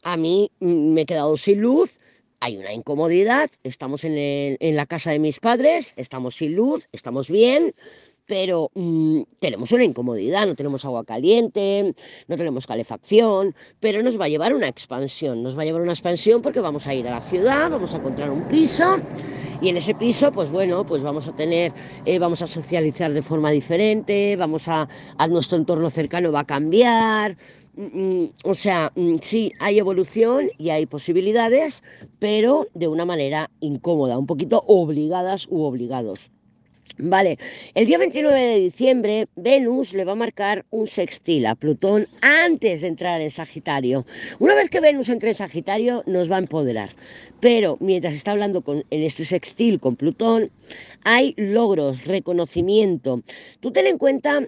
a 0.02 0.16
mí 0.16 0.50
mm, 0.60 0.92
me 0.92 1.02
he 1.02 1.06
quedado 1.06 1.36
sin 1.36 1.60
luz, 1.60 1.98
hay 2.40 2.58
una 2.58 2.74
incomodidad, 2.74 3.50
estamos 3.62 4.04
en, 4.04 4.14
en 4.18 4.76
la 4.76 4.84
casa 4.84 5.10
de 5.10 5.18
mis 5.18 5.40
padres, 5.40 5.94
estamos 5.96 6.34
sin 6.34 6.54
luz, 6.54 6.88
estamos 6.92 7.30
bien, 7.30 7.74
pero 8.26 8.70
mm, 8.74 9.22
tenemos 9.38 9.72
una 9.72 9.84
incomodidad, 9.84 10.46
no 10.46 10.54
tenemos 10.54 10.84
agua 10.84 11.04
caliente, 11.04 11.94
no 12.28 12.36
tenemos 12.36 12.66
calefacción, 12.66 13.54
pero 13.80 14.02
nos 14.02 14.18
va 14.18 14.26
a 14.26 14.28
llevar 14.28 14.54
una 14.54 14.68
expansión, 14.68 15.42
nos 15.42 15.56
va 15.56 15.62
a 15.62 15.64
llevar 15.66 15.82
una 15.82 15.92
expansión 15.92 16.42
porque 16.42 16.60
vamos 16.60 16.86
a 16.86 16.94
ir 16.94 17.06
a 17.08 17.12
la 17.12 17.20
ciudad, 17.20 17.70
vamos 17.70 17.94
a 17.94 17.98
encontrar 17.98 18.30
un 18.30 18.46
piso 18.48 18.98
y 19.60 19.68
en 19.68 19.76
ese 19.76 19.94
piso, 19.94 20.32
pues 20.32 20.50
bueno, 20.50 20.84
pues 20.84 21.02
vamos 21.02 21.28
a 21.28 21.36
tener, 21.36 21.72
eh, 22.04 22.18
vamos 22.18 22.42
a 22.42 22.46
socializar 22.46 23.12
de 23.12 23.22
forma 23.22 23.50
diferente, 23.50 24.36
vamos 24.36 24.68
a, 24.68 24.88
a 25.18 25.26
nuestro 25.26 25.58
entorno 25.58 25.90
cercano 25.90 26.32
va 26.32 26.40
a 26.40 26.46
cambiar, 26.46 27.36
mm, 27.76 28.22
mm, 28.22 28.30
o 28.44 28.54
sea, 28.54 28.92
sí, 29.20 29.52
hay 29.60 29.78
evolución 29.78 30.50
y 30.58 30.70
hay 30.70 30.86
posibilidades, 30.86 31.82
pero 32.18 32.66
de 32.74 32.88
una 32.88 33.04
manera 33.04 33.50
incómoda, 33.60 34.18
un 34.18 34.26
poquito 34.26 34.62
obligadas 34.66 35.46
u 35.48 35.62
obligados. 35.62 36.30
Vale, 36.98 37.38
el 37.74 37.86
día 37.86 37.98
29 37.98 38.40
de 38.40 38.60
diciembre 38.60 39.26
Venus 39.34 39.94
le 39.94 40.04
va 40.04 40.12
a 40.12 40.16
marcar 40.16 40.64
un 40.70 40.86
sextil 40.86 41.44
a 41.46 41.56
Plutón 41.56 42.06
antes 42.20 42.82
de 42.82 42.88
entrar 42.88 43.20
en 43.20 43.32
Sagitario. 43.32 44.06
Una 44.38 44.54
vez 44.54 44.70
que 44.70 44.80
Venus 44.80 45.08
entre 45.08 45.30
en 45.30 45.34
Sagitario 45.34 46.04
nos 46.06 46.30
va 46.30 46.36
a 46.36 46.40
empoderar, 46.40 46.90
pero 47.40 47.78
mientras 47.80 48.14
está 48.14 48.30
hablando 48.30 48.62
con, 48.62 48.84
en 48.90 49.02
este 49.02 49.24
sextil 49.24 49.80
con 49.80 49.96
Plutón 49.96 50.52
hay 51.02 51.34
logros, 51.36 52.04
reconocimiento. 52.04 53.22
Tú 53.58 53.72
ten 53.72 53.88
en 53.88 53.98
cuenta 53.98 54.46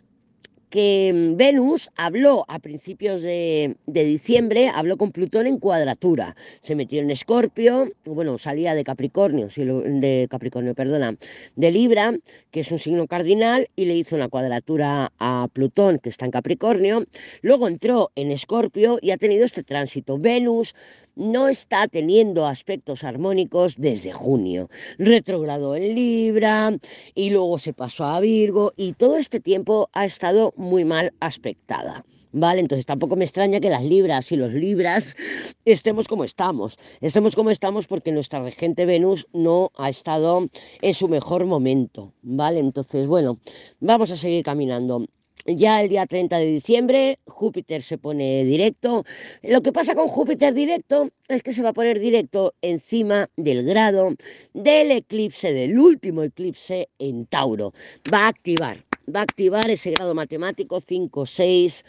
que 0.71 1.13
mm, 1.15 1.37
Venus 1.37 1.91
habló 1.97 2.45
a 2.49 2.59
principios 2.59 3.23
de, 3.23 3.77
diciembre, 3.87 4.69
habló 4.69 4.97
con 4.97 5.13
Plutón 5.13 5.47
en 5.47 5.59
cuadratura. 5.59 6.37
Se 6.63 6.75
metió 6.75 7.01
en 7.01 7.11
Escorpio, 7.11 7.91
bueno, 8.05 8.39
salía 8.39 8.75
de 8.75 8.85
Capricornio, 8.85 9.49
de 9.49 10.27
Capricornio, 10.31 10.75
perdona, 10.75 11.17
de 11.57 11.71
Libra, 11.71 12.15
que 12.51 12.61
es 12.61 12.71
un 12.73 12.79
signo 12.79 13.07
cardinal, 13.07 13.69
y 13.77 13.87
le 13.87 13.97
hizo 13.97 14.17
una 14.17 14.29
cuadratura 14.29 15.13
a 15.19 15.49
Plutón, 15.53 15.99
que 15.99 16.09
está 16.09 16.25
en 16.25 16.31
Capricornio. 16.31 17.05
Luego 17.43 17.69
entró 17.69 18.11
en 18.17 18.31
Escorpio 18.31 18.99
y 19.01 19.11
ha 19.11 19.17
tenido 19.17 19.45
este 19.45 19.63
tránsito. 19.63 20.19
Venus 20.19 20.75
no 21.17 21.49
está 21.49 21.89
teniendo 21.89 22.47
aspectos 22.47 23.03
armónicos 23.03 23.77
desde 23.77 24.13
junio. 24.13 24.69
Retrogradó 24.99 25.75
en 25.75 25.95
Libra 25.95 26.77
y 27.15 27.31
luego 27.31 27.59
se 27.59 27.73
pasó 27.73 28.05
a 28.05 28.21
Virgo 28.21 28.73
y 28.77 28.93
todo 28.93 29.17
este 29.17 29.41
tiempo 29.41 29.89
ha 29.93 30.05
estado 30.05 30.53
muy 30.57 30.85
mal 30.85 31.13
aspectada. 31.21 32.05
¿Vale? 32.33 32.61
Entonces 32.61 32.85
tampoco 32.85 33.17
me 33.17 33.25
extraña 33.25 33.61
que 33.61 33.71
las 33.71 33.83
libras 33.83 34.31
y 34.31 34.37
los 34.37 34.53
libras 34.53 35.17
estemos 35.65 36.07
como 36.07 36.23
estamos. 36.23 36.79
Estemos 37.01 37.35
como 37.35 37.51
estamos 37.51 37.87
porque 37.87 38.13
nuestra 38.13 38.43
regente 38.43 38.85
Venus 38.85 39.27
no 39.33 39.71
ha 39.75 39.89
estado 39.89 40.47
en 40.83 40.95
su 40.95 41.09
mejor 41.09 41.47
momento. 41.47 42.13
¿Vale? 42.21 42.61
Entonces, 42.61 43.07
bueno, 43.07 43.39
vamos 43.81 44.11
a 44.11 44.17
seguir 44.17 44.45
caminando. 44.45 45.07
Ya 45.47 45.83
el 45.83 45.89
día 45.89 46.07
30 46.07 46.39
de 46.39 46.47
diciembre 46.47 47.19
Júpiter 47.27 47.83
se 47.83 47.99
pone 47.99 48.45
directo. 48.45 49.05
Lo 49.43 49.63
que 49.63 49.73
pasa 49.73 49.95
con 49.95 50.09
Júpiter 50.09 50.55
directo 50.55 51.09
es 51.29 51.43
que 51.43 51.53
se 51.53 51.63
va 51.63 51.71
a 51.71 51.75
poner 51.75 52.01
directo 52.01 52.55
encima 52.63 53.29
del 53.37 53.65
grado 53.65 54.15
del 54.55 54.91
eclipse, 54.91 55.53
del 55.53 55.79
último 55.79 56.23
eclipse 56.23 56.89
en 56.99 57.27
Tauro. 57.27 57.73
Va 58.13 58.25
a 58.25 58.29
activar, 58.29 58.85
va 59.15 59.21
a 59.21 59.25
activar 59.25 59.71
ese 59.71 59.93
grado 59.93 60.15
matemático 60.15 60.81
5-6 60.81 61.85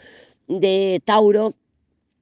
de 0.48 1.02
Tauro 1.04 1.54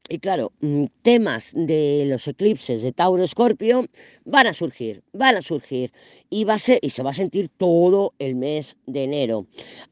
y 0.08 0.18
claro, 0.18 0.52
mm, 0.60 0.84
temas 1.02 1.50
de 1.54 2.04
los 2.06 2.26
eclipses 2.28 2.82
de 2.82 2.92
Tauro 2.92 3.22
Escorpio 3.22 3.86
van 4.24 4.46
a 4.46 4.52
surgir, 4.52 5.02
van 5.12 5.36
a 5.36 5.42
surgir 5.42 5.92
y, 6.30 6.44
va 6.44 6.56
y 6.80 6.90
se 6.90 7.02
va 7.02 7.10
a 7.10 7.12
sentir 7.12 7.48
todo 7.56 8.12
el 8.18 8.34
mes 8.36 8.76
de 8.86 9.04
enero. 9.04 9.46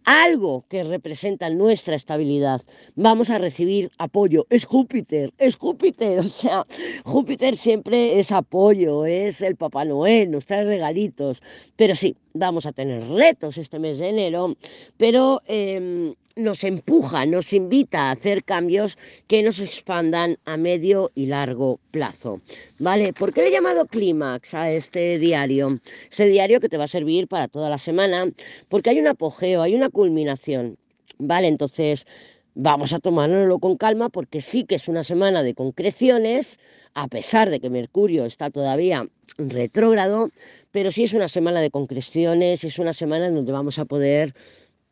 Algo 0.04 0.64
que 0.68 0.84
representa 0.84 1.50
nuestra 1.50 1.94
estabilidad. 1.94 2.62
Vamos 2.96 3.30
a 3.30 3.38
recibir 3.38 3.90
apoyo. 3.98 4.46
Es 4.50 4.64
Júpiter, 4.64 5.32
es 5.38 5.56
Júpiter. 5.56 6.20
O 6.24 6.46
sea, 6.46 6.66
Júpiter 7.04 7.56
siempre 7.56 8.18
es 8.18 8.32
apoyo, 8.32 9.04
es 9.06 9.40
el 9.40 9.56
Papá 9.56 9.84
Noel, 9.84 10.30
nos 10.30 10.46
trae 10.46 10.64
regalitos. 10.64 11.42
Pero 11.76 11.94
sí, 11.94 12.16
vamos 12.32 12.66
a 12.66 12.72
tener 12.72 13.06
retos 13.08 13.58
este 13.58 13.78
mes 13.78 13.98
de 13.98 14.08
enero, 14.08 14.56
pero... 14.96 15.40
Em, 15.46 16.14
nos 16.36 16.64
empuja, 16.64 17.26
nos 17.26 17.52
invita 17.52 18.08
a 18.08 18.10
hacer 18.10 18.42
cambios 18.44 18.98
que 19.28 19.42
nos 19.42 19.60
expandan 19.60 20.36
a 20.44 20.56
medio 20.56 21.12
y 21.14 21.26
largo 21.26 21.78
plazo. 21.90 22.40
¿Vale? 22.78 23.12
¿Por 23.12 23.32
qué 23.32 23.46
he 23.46 23.50
llamado 23.52 23.86
clímax 23.86 24.54
a 24.54 24.70
este 24.70 25.18
diario? 25.18 25.78
Este 26.10 26.26
diario 26.26 26.60
que 26.60 26.68
te 26.68 26.76
va 26.76 26.84
a 26.84 26.88
servir 26.88 27.28
para 27.28 27.48
toda 27.48 27.70
la 27.70 27.78
semana, 27.78 28.26
porque 28.68 28.90
hay 28.90 28.98
un 28.98 29.06
apogeo, 29.06 29.62
hay 29.62 29.74
una 29.74 29.90
culminación. 29.90 30.76
¿Vale? 31.18 31.46
Entonces, 31.46 32.06
vamos 32.54 32.92
a 32.92 32.98
tomárnoslo 32.98 33.60
con 33.60 33.76
calma 33.76 34.08
porque 34.08 34.40
sí 34.40 34.64
que 34.64 34.74
es 34.76 34.88
una 34.88 35.04
semana 35.04 35.44
de 35.44 35.54
concreciones, 35.54 36.58
a 36.94 37.06
pesar 37.06 37.50
de 37.50 37.60
que 37.60 37.70
Mercurio 37.70 38.24
está 38.24 38.50
todavía 38.50 39.08
retrógrado, 39.38 40.30
pero 40.72 40.90
sí 40.90 41.04
es 41.04 41.14
una 41.14 41.28
semana 41.28 41.60
de 41.60 41.70
concreciones, 41.70 42.64
es 42.64 42.78
una 42.80 42.92
semana 42.92 43.26
en 43.28 43.34
donde 43.36 43.52
vamos 43.52 43.78
a 43.78 43.84
poder 43.84 44.34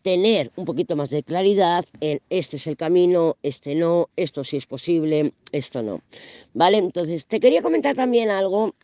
tener 0.03 0.51
un 0.57 0.65
poquito 0.65 0.97
más 0.97 1.11
de 1.11 1.23
claridad 1.23 1.85
en 2.01 2.21
este 2.31 2.57
es 2.57 2.67
el 2.67 2.77
camino, 2.77 3.37
este 3.43 3.75
no, 3.75 4.09
esto 4.17 4.45
sí 4.45 4.57
es 4.57 4.67
posible, 4.67 5.33
esto 5.53 5.83
no. 5.83 6.01
¿Vale? 6.55 6.79
Entonces, 6.79 7.27
te 7.27 7.41
quería 7.41 7.63
comentar 7.63 7.97
también 7.97 8.31
algo 8.31 8.75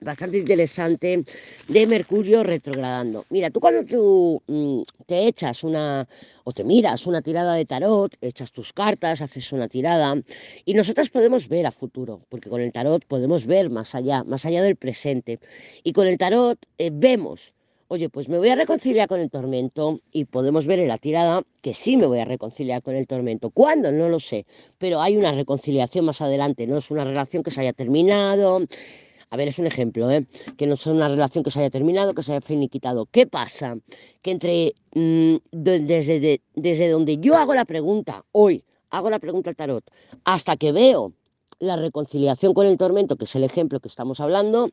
bastante 0.00 0.38
interesante 0.38 1.24
de 1.68 1.86
Mercurio 1.86 2.42
retrogradando. 2.44 3.24
Mira, 3.30 3.50
tú 3.50 3.60
cuando 3.60 3.84
tú 3.84 4.42
mm, 4.46 4.82
te 5.06 5.26
echas 5.26 5.64
una 5.64 6.06
o 6.44 6.52
te 6.52 6.64
miras 6.64 7.06
una 7.06 7.22
tirada 7.22 7.54
de 7.54 7.64
tarot, 7.64 8.16
echas 8.20 8.52
tus 8.52 8.72
cartas, 8.72 9.20
haces 9.20 9.52
una 9.52 9.68
tirada 9.68 10.16
y 10.64 10.74
nosotras 10.74 11.10
podemos 11.10 11.48
ver 11.48 11.66
a 11.66 11.70
futuro, 11.70 12.20
porque 12.28 12.48
con 12.48 12.60
el 12.60 12.72
tarot 12.72 13.04
podemos 13.06 13.46
ver 13.46 13.70
más 13.70 13.94
allá, 13.94 14.24
más 14.24 14.44
allá 14.44 14.62
del 14.62 14.76
presente. 14.76 15.40
Y 15.82 15.92
con 15.92 16.06
el 16.06 16.18
tarot 16.18 16.58
eh, 16.78 16.90
vemos 16.92 17.54
oye, 17.88 18.10
pues 18.10 18.28
me 18.28 18.38
voy 18.38 18.50
a 18.50 18.54
reconciliar 18.54 19.08
con 19.08 19.18
el 19.20 19.30
tormento 19.30 20.00
y 20.12 20.26
podemos 20.26 20.66
ver 20.66 20.78
en 20.78 20.88
la 20.88 20.98
tirada 20.98 21.42
que 21.62 21.74
sí 21.74 21.96
me 21.96 22.06
voy 22.06 22.20
a 22.20 22.24
reconciliar 22.24 22.82
con 22.82 22.94
el 22.94 23.06
tormento. 23.06 23.50
¿Cuándo? 23.50 23.90
No 23.90 24.08
lo 24.08 24.20
sé, 24.20 24.46
pero 24.76 25.00
hay 25.00 25.16
una 25.16 25.32
reconciliación 25.32 26.04
más 26.04 26.20
adelante, 26.20 26.66
no 26.66 26.76
es 26.76 26.90
una 26.90 27.04
relación 27.04 27.42
que 27.42 27.50
se 27.50 27.62
haya 27.62 27.72
terminado. 27.72 28.60
A 29.30 29.36
ver, 29.36 29.48
es 29.48 29.58
un 29.58 29.66
ejemplo, 29.66 30.10
¿eh? 30.10 30.26
que 30.56 30.66
no 30.66 30.74
es 30.74 30.86
una 30.86 31.08
relación 31.08 31.44
que 31.44 31.50
se 31.50 31.60
haya 31.60 31.70
terminado, 31.70 32.14
que 32.14 32.22
se 32.22 32.32
haya 32.32 32.40
finiquitado. 32.40 33.06
¿Qué 33.06 33.26
pasa? 33.26 33.76
Que 34.22 34.30
entre 34.30 34.74
mm, 34.94 35.36
desde, 35.50 36.40
desde 36.54 36.88
donde 36.88 37.18
yo 37.18 37.36
hago 37.36 37.54
la 37.54 37.64
pregunta, 37.64 38.24
hoy 38.32 38.64
hago 38.90 39.10
la 39.10 39.18
pregunta 39.18 39.50
al 39.50 39.56
tarot, 39.56 39.84
hasta 40.24 40.56
que 40.56 40.72
veo 40.72 41.12
la 41.58 41.76
reconciliación 41.76 42.54
con 42.54 42.66
el 42.66 42.78
tormento, 42.78 43.16
que 43.16 43.24
es 43.24 43.34
el 43.34 43.44
ejemplo 43.44 43.80
que 43.80 43.88
estamos 43.88 44.20
hablando, 44.20 44.70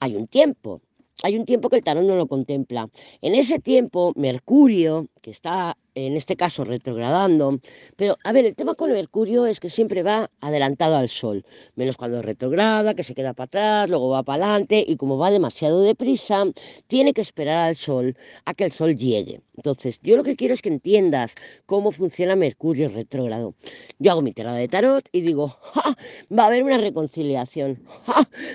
hay 0.00 0.16
un 0.16 0.26
tiempo 0.26 0.80
hay 1.22 1.36
un 1.36 1.46
tiempo 1.46 1.68
que 1.68 1.76
el 1.76 1.84
tarot 1.84 2.04
no 2.04 2.16
lo 2.16 2.26
contempla. 2.26 2.88
En 3.22 3.34
ese 3.34 3.58
tiempo, 3.58 4.12
Mercurio, 4.16 5.06
que 5.22 5.30
está 5.30 5.76
en 5.94 6.16
este 6.16 6.36
caso 6.36 6.64
retrogradando, 6.64 7.60
pero 7.96 8.16
a 8.24 8.32
ver, 8.32 8.46
el 8.46 8.56
tema 8.56 8.74
con 8.74 8.90
Mercurio 8.90 9.46
es 9.46 9.60
que 9.60 9.70
siempre 9.70 10.02
va 10.02 10.28
adelantado 10.40 10.96
al 10.96 11.08
Sol, 11.08 11.44
menos 11.76 11.96
cuando 11.96 12.20
retrograda, 12.20 12.94
que 12.94 13.04
se 13.04 13.14
queda 13.14 13.32
para 13.32 13.44
atrás, 13.46 13.90
luego 13.90 14.08
va 14.08 14.24
para 14.24 14.44
adelante 14.44 14.84
y 14.86 14.96
como 14.96 15.18
va 15.18 15.30
demasiado 15.30 15.82
deprisa, 15.82 16.44
tiene 16.88 17.12
que 17.12 17.20
esperar 17.20 17.58
al 17.58 17.76
Sol 17.76 18.16
a 18.44 18.54
que 18.54 18.64
el 18.64 18.72
Sol 18.72 18.96
llegue. 18.96 19.40
Entonces, 19.56 20.00
yo 20.02 20.16
lo 20.16 20.24
que 20.24 20.34
quiero 20.34 20.52
es 20.52 20.62
que 20.62 20.68
entiendas 20.68 21.34
cómo 21.64 21.92
funciona 21.92 22.34
Mercurio 22.34 22.88
retrógrado. 22.88 23.54
Yo 24.00 24.10
hago 24.10 24.22
mi 24.22 24.32
tirada 24.32 24.56
de 24.56 24.68
tarot 24.68 25.08
y 25.12 25.20
digo, 25.20 25.48
¡Ja! 25.48 25.96
va 26.36 26.44
a 26.44 26.46
haber 26.48 26.64
una 26.64 26.78
reconciliación. 26.78 27.80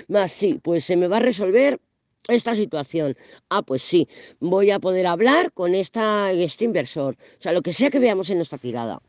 Más 0.08 0.30
sí, 0.30 0.60
pues 0.62 0.84
se 0.84 0.96
me 0.96 1.08
va 1.08 1.16
a 1.16 1.20
resolver 1.20 1.80
esta 2.28 2.54
situación. 2.54 3.16
Ah, 3.48 3.62
pues 3.62 3.82
sí, 3.82 4.08
voy 4.40 4.70
a 4.70 4.78
poder 4.78 5.06
hablar 5.06 5.52
con 5.52 5.74
esta, 5.74 6.32
este 6.32 6.64
inversor. 6.64 7.16
O 7.38 7.42
sea, 7.42 7.52
lo 7.52 7.62
que 7.62 7.72
sea 7.72 7.90
que 7.90 7.98
veamos 7.98 8.30
en 8.30 8.36
nuestra 8.36 8.58
tirada. 8.58 9.00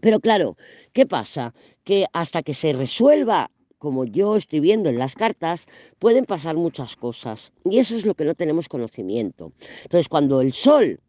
Pero 0.00 0.20
claro, 0.20 0.56
¿qué 0.92 1.06
pasa? 1.06 1.54
Que 1.84 2.06
hasta 2.12 2.42
que 2.42 2.54
se 2.54 2.72
resuelva 2.72 3.50
como 3.80 4.04
yo 4.04 4.36
estoy 4.36 4.60
viendo 4.60 4.90
en 4.90 4.98
las 4.98 5.14
cartas, 5.14 5.66
pueden 5.98 6.26
pasar 6.26 6.54
muchas 6.54 6.96
cosas. 6.96 7.50
Y 7.64 7.78
eso 7.78 7.96
es 7.96 8.04
lo 8.04 8.14
que 8.14 8.26
no 8.26 8.34
tenemos 8.34 8.68
conocimiento. 8.68 9.52
Entonces, 9.84 10.06
cuando 10.06 10.42
el 10.42 10.52
Sol 10.52 11.00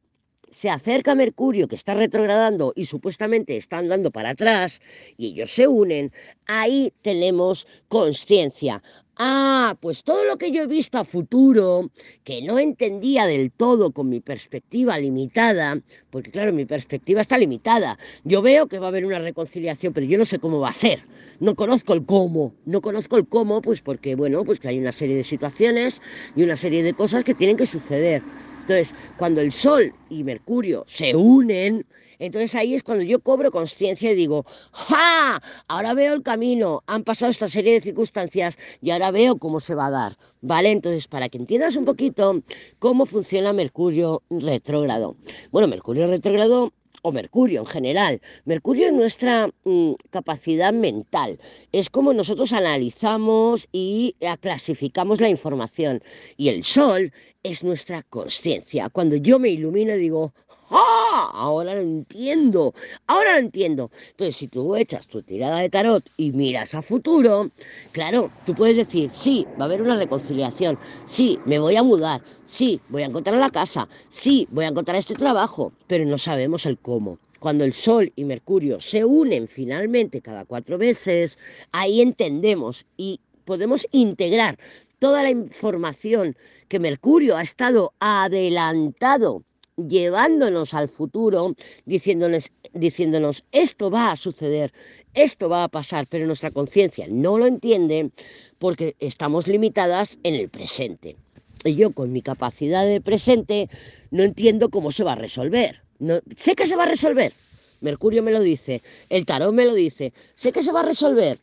se 0.52 0.70
acerca 0.70 1.12
a 1.12 1.16
Mercurio, 1.16 1.68
que 1.68 1.76
está 1.76 1.94
retrogradando 1.94 2.72
y 2.74 2.86
supuestamente 2.86 3.58
está 3.58 3.78
andando 3.78 4.10
para 4.10 4.30
atrás, 4.30 4.82
y 5.18 5.28
ellos 5.28 5.52
se 5.52 5.68
unen, 5.68 6.14
ahí 6.46 6.94
tenemos 7.02 7.68
conciencia. 7.90 8.82
Ah, 9.18 9.78
pues 9.82 10.04
todo 10.04 10.26
lo 10.26 10.38
que 10.38 10.52
yo 10.52 10.64
he 10.64 10.68
visto 10.68 10.98
a 10.98 11.06
futuro, 11.06 11.92
que 12.24 12.42
no 12.42 12.58
entendía 12.58 13.28
del 13.28 13.52
todo 13.52 13.92
con 13.92 14.10
mi 14.10 14.20
perspectiva 14.22 14.98
limitada, 14.98 15.80
porque 16.10 16.32
claro, 16.32 16.54
mi 16.54 16.66
perspectiva 16.66 17.22
está 17.22 17.38
limitada. 17.38 18.00
Yo 18.24 18.42
veo 18.42 18.68
que 18.68 18.80
va 18.80 18.86
a 18.88 18.90
haber 18.90 19.06
una 19.06 19.20
reconciliación, 19.20 19.94
pero 19.94 20.08
yo 20.08 20.18
no 20.18 20.26
sé 20.26 20.40
cómo 20.40 20.60
va 20.60 20.70
a 20.70 20.74
ser. 20.74 21.02
No 21.40 21.56
conozco 21.56 21.94
el 21.94 22.06
cómo. 22.06 22.56
No 22.66 22.82
conozco 22.82 23.18
el 23.18 23.28
cómo, 23.28 23.62
pues 23.62 23.82
porque, 23.82 24.16
bueno, 24.16 24.44
pues 24.46 24.60
que 24.60 24.70
hay 24.70 24.80
una 24.80 24.92
serie 24.94 25.18
de 25.18 25.24
situaciones 25.24 26.02
y 26.36 26.44
una 26.44 26.56
serie 26.56 26.82
de 26.82 26.94
cosas 26.94 27.24
que 27.24 27.36
tienen 27.36 27.58
que 27.58 27.66
suceder. 27.66 28.24
Entonces, 28.62 28.96
cuando 29.18 29.42
el 29.42 29.52
Sol 29.52 29.94
y 30.10 30.24
Mercurio 30.24 30.86
se 30.88 31.16
unen, 31.16 31.86
entonces 32.22 32.54
ahí 32.54 32.76
es 32.76 32.84
cuando 32.84 33.04
yo 33.04 33.20
cobro 33.20 33.52
conciencia 33.52 34.12
y 34.12 34.16
digo, 34.16 34.46
¡ja! 34.72 35.42
Ahora 35.68 35.96
veo 35.96 36.14
el 36.14 36.22
camino, 36.22 36.84
han 36.86 37.04
pasado 37.04 37.32
esta 37.32 37.48
serie 37.48 37.74
de 37.74 37.82
circunstancias 37.82 38.60
y 38.80 38.92
ahora 38.92 39.10
veo 39.10 39.38
cómo 39.38 39.60
se 39.60 39.74
va 39.74 39.88
a 39.88 39.92
dar, 39.92 40.18
¿vale? 40.42 40.72
Entonces, 40.72 41.08
para 41.08 41.30
que 41.30 41.40
entiendas 41.40 41.76
un 41.76 41.86
poquito 41.86 42.42
cómo 42.78 43.08
funciona 43.08 43.54
Mercurio 43.54 44.22
retrógrado. 44.30 45.16
Bueno, 45.52 45.68
Mercurio 45.68 46.06
retrógrado 46.06 46.72
o 47.02 47.12
Mercurio 47.12 47.62
en 47.62 47.66
general. 47.66 48.22
Mercurio 48.46 48.88
es 48.88 48.94
nuestra 48.94 49.50
mm, 49.64 49.94
capacidad 50.12 50.72
mental, 50.74 51.40
es 51.72 51.90
como 51.90 52.14
nosotros 52.14 52.54
analizamos 52.54 53.68
y 53.72 54.16
clasificamos 54.40 55.22
la 55.22 55.30
información. 55.30 56.04
Y 56.38 56.50
el 56.50 56.64
Sol 56.64 57.12
es 57.44 57.64
nuestra 57.64 58.04
conciencia. 58.04 58.90
Cuando 58.90 59.16
yo 59.16 59.40
me 59.40 59.50
ilumino 59.50 59.96
digo, 59.96 60.34
¡ah! 60.70 61.32
Ahora 61.34 61.76
lo 61.76 61.82
entiendo, 61.82 62.74
ahora 63.08 63.34
lo 63.34 63.40
entiendo. 63.40 63.90
Entonces, 64.12 64.36
si 64.36 64.48
tú 64.48 64.76
echas 64.76 65.08
tu 65.08 65.22
tirada 65.22 65.60
de 65.60 65.70
tarot 65.70 66.04
y 66.18 66.32
miras 66.32 66.76
a 66.76 66.82
futuro, 66.82 67.50
claro, 67.92 68.32
tú 68.46 68.54
puedes 68.54 68.78
decir, 68.78 69.10
sí, 69.14 69.46
va 69.60 69.64
a 69.64 69.66
haber 69.66 69.82
una 69.82 69.98
reconciliación, 69.98 70.78
sí, 71.08 71.40
me 71.46 71.60
voy 71.60 71.76
a 71.76 71.84
mudar, 71.84 72.22
sí, 72.48 72.80
voy 72.90 73.04
a 73.04 73.08
encontrar 73.08 73.38
la 73.38 73.50
casa, 73.50 73.88
sí, 74.10 74.48
voy 74.52 74.66
a 74.66 74.70
encontrar 74.70 74.98
este 74.98 75.16
trabajo, 75.16 75.74
pero 75.88 76.06
no 76.06 76.18
sabemos 76.18 76.66
el 76.66 76.78
cómo. 76.78 77.18
Cuando 77.40 77.64
el 77.64 77.74
Sol 77.74 78.12
y 78.16 78.24
Mercurio 78.24 78.80
se 78.80 79.04
unen 79.04 79.48
finalmente 79.48 80.22
cada 80.22 80.46
cuatro 80.46 80.78
veces, 80.78 81.40
ahí 81.72 82.00
entendemos 82.00 82.86
y 82.98 83.20
podemos 83.46 83.88
integrar 83.92 84.60
toda 85.02 85.24
la 85.24 85.32
información 85.32 86.36
que 86.68 86.80
Mercurio 86.80 87.36
ha 87.36 87.42
estado 87.42 87.96
adelantado 88.00 89.44
llevándonos 89.76 90.76
al 90.76 90.90
futuro, 90.90 91.56
diciéndonos, 91.86 92.52
diciéndonos 92.74 93.44
esto 93.52 93.90
va 93.90 94.12
a 94.12 94.16
suceder, 94.16 94.72
esto 95.16 95.50
va 95.50 95.64
a 95.64 95.70
pasar, 95.70 96.06
pero 96.06 96.28
nuestra 96.28 96.52
conciencia 96.52 97.08
no 97.10 97.40
lo 97.40 97.48
entiende 97.48 98.12
porque 98.60 98.96
estamos 99.00 99.48
limitadas 99.48 100.20
en 100.22 100.36
el 100.36 100.50
presente. 100.50 101.16
Y 101.64 101.74
yo 101.74 101.94
con 101.94 102.14
mi 102.14 102.22
capacidad 102.22 102.86
de 102.86 103.02
presente 103.02 103.70
no 104.12 104.22
entiendo 104.22 104.70
cómo 104.70 104.92
se 104.92 105.04
va 105.04 105.14
a 105.14 105.16
resolver. 105.16 105.82
No, 105.98 106.20
sé 106.38 106.54
que 106.54 106.68
se 106.68 106.76
va 106.76 106.84
a 106.84 106.90
resolver. 106.90 107.34
Mercurio 107.80 108.22
me 108.22 108.32
lo 108.32 108.42
dice, 108.42 108.84
el 109.10 109.26
tarot 109.26 109.52
me 109.52 109.66
lo 109.66 109.74
dice, 109.74 110.14
sé 110.36 110.52
que 110.52 110.62
se 110.62 110.72
va 110.72 110.82
a 110.82 110.86
resolver, 110.86 111.40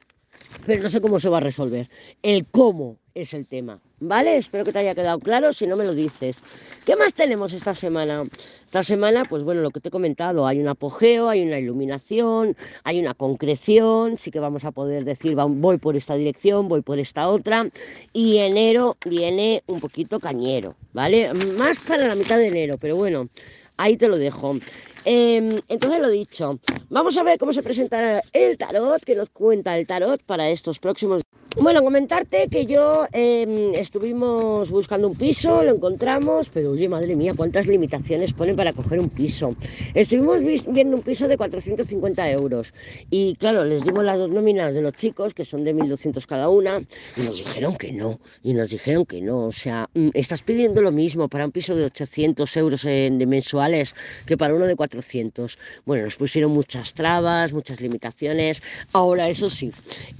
pero 0.66 0.82
no 0.82 0.90
sé 0.90 1.00
cómo 1.00 1.20
se 1.20 1.28
va 1.28 1.38
a 1.38 1.40
resolver. 1.40 1.88
El 2.22 2.46
cómo 2.46 2.98
es 3.14 3.34
el 3.34 3.46
tema, 3.46 3.80
¿vale? 4.00 4.36
Espero 4.36 4.64
que 4.64 4.72
te 4.72 4.78
haya 4.78 4.94
quedado 4.94 5.18
claro, 5.18 5.52
si 5.52 5.66
no 5.66 5.76
me 5.76 5.84
lo 5.84 5.92
dices. 5.94 6.40
¿Qué 6.86 6.94
más 6.94 7.14
tenemos 7.14 7.52
esta 7.52 7.74
semana? 7.74 8.24
Esta 8.64 8.84
semana, 8.84 9.24
pues 9.24 9.42
bueno, 9.42 9.60
lo 9.60 9.70
que 9.70 9.80
te 9.80 9.88
he 9.88 9.90
comentado, 9.90 10.46
hay 10.46 10.60
un 10.60 10.68
apogeo, 10.68 11.28
hay 11.28 11.42
una 11.42 11.58
iluminación, 11.58 12.56
hay 12.84 13.00
una 13.00 13.14
concreción, 13.14 14.18
sí 14.18 14.30
que 14.30 14.38
vamos 14.40 14.64
a 14.64 14.70
poder 14.70 15.04
decir, 15.04 15.34
voy 15.34 15.78
por 15.78 15.96
esta 15.96 16.14
dirección, 16.14 16.68
voy 16.68 16.82
por 16.82 16.98
esta 16.98 17.28
otra, 17.28 17.68
y 18.12 18.38
enero 18.38 18.96
viene 19.04 19.64
un 19.66 19.80
poquito 19.80 20.20
cañero, 20.20 20.76
¿vale? 20.92 21.32
Más 21.34 21.80
para 21.80 22.06
la 22.06 22.14
mitad 22.14 22.38
de 22.38 22.48
enero, 22.48 22.76
pero 22.78 22.94
bueno, 22.94 23.28
ahí 23.78 23.96
te 23.96 24.06
lo 24.06 24.16
dejo. 24.16 24.56
Em, 25.04 25.60
entonces 25.68 26.00
lo 26.00 26.08
dicho, 26.08 26.58
vamos 26.90 27.16
a 27.16 27.22
ver 27.22 27.38
cómo 27.38 27.52
se 27.52 27.62
presenta 27.62 28.22
el 28.32 28.58
tarot, 28.58 29.04
que 29.04 29.14
nos 29.14 29.30
cuenta 29.30 29.78
el 29.78 29.86
tarot 29.86 30.22
para 30.22 30.50
estos 30.50 30.78
próximos 30.78 31.22
bueno, 31.60 31.82
comentarte 31.82 32.46
que 32.48 32.66
yo 32.66 33.06
em, 33.10 33.74
estuvimos 33.74 34.70
buscando 34.70 35.08
un 35.08 35.16
piso, 35.16 35.64
lo 35.64 35.74
encontramos, 35.74 36.50
pero 36.50 36.70
oye, 36.70 36.88
madre 36.88 37.16
mía, 37.16 37.32
cuántas 37.34 37.66
limitaciones 37.66 38.32
ponen 38.32 38.54
para 38.54 38.72
coger 38.72 39.00
un 39.00 39.08
piso. 39.08 39.56
Estuvimos 39.92 40.40
viendo 40.68 40.96
un 40.96 41.02
piso 41.02 41.26
de 41.26 41.36
450 41.36 42.30
euros 42.30 42.72
y 43.10 43.34
claro, 43.36 43.64
les 43.64 43.82
dimos 43.82 44.04
las 44.04 44.18
dos 44.18 44.30
nóminas 44.30 44.72
de 44.72 44.82
los 44.82 44.92
chicos, 44.92 45.34
que 45.34 45.44
son 45.44 45.64
de 45.64 45.74
1.200 45.74 46.26
cada 46.26 46.48
una, 46.48 46.80
y 47.16 47.22
nos 47.22 47.38
dijeron 47.38 47.74
que 47.74 47.92
no, 47.92 48.20
y 48.44 48.52
nos 48.52 48.70
dijeron 48.70 49.04
que 49.04 49.20
no. 49.20 49.46
O 49.46 49.52
sea, 49.52 49.88
mm, 49.94 50.10
estás 50.14 50.42
pidiendo 50.42 50.80
lo 50.80 50.92
mismo 50.92 51.28
para 51.28 51.44
un 51.44 51.50
piso 51.50 51.74
de 51.74 51.86
800 51.86 52.56
euros 52.56 52.82
de 52.82 53.26
mensuales 53.26 53.96
que 54.26 54.36
para 54.36 54.54
uno 54.54 54.66
de 54.66 54.76
400. 54.76 54.87
Bueno, 55.84 56.04
nos 56.04 56.16
pusieron 56.16 56.52
muchas 56.52 56.94
trabas, 56.94 57.52
muchas 57.52 57.80
limitaciones. 57.80 58.62
Ahora, 58.92 59.28
eso 59.28 59.50
sí, 59.50 59.70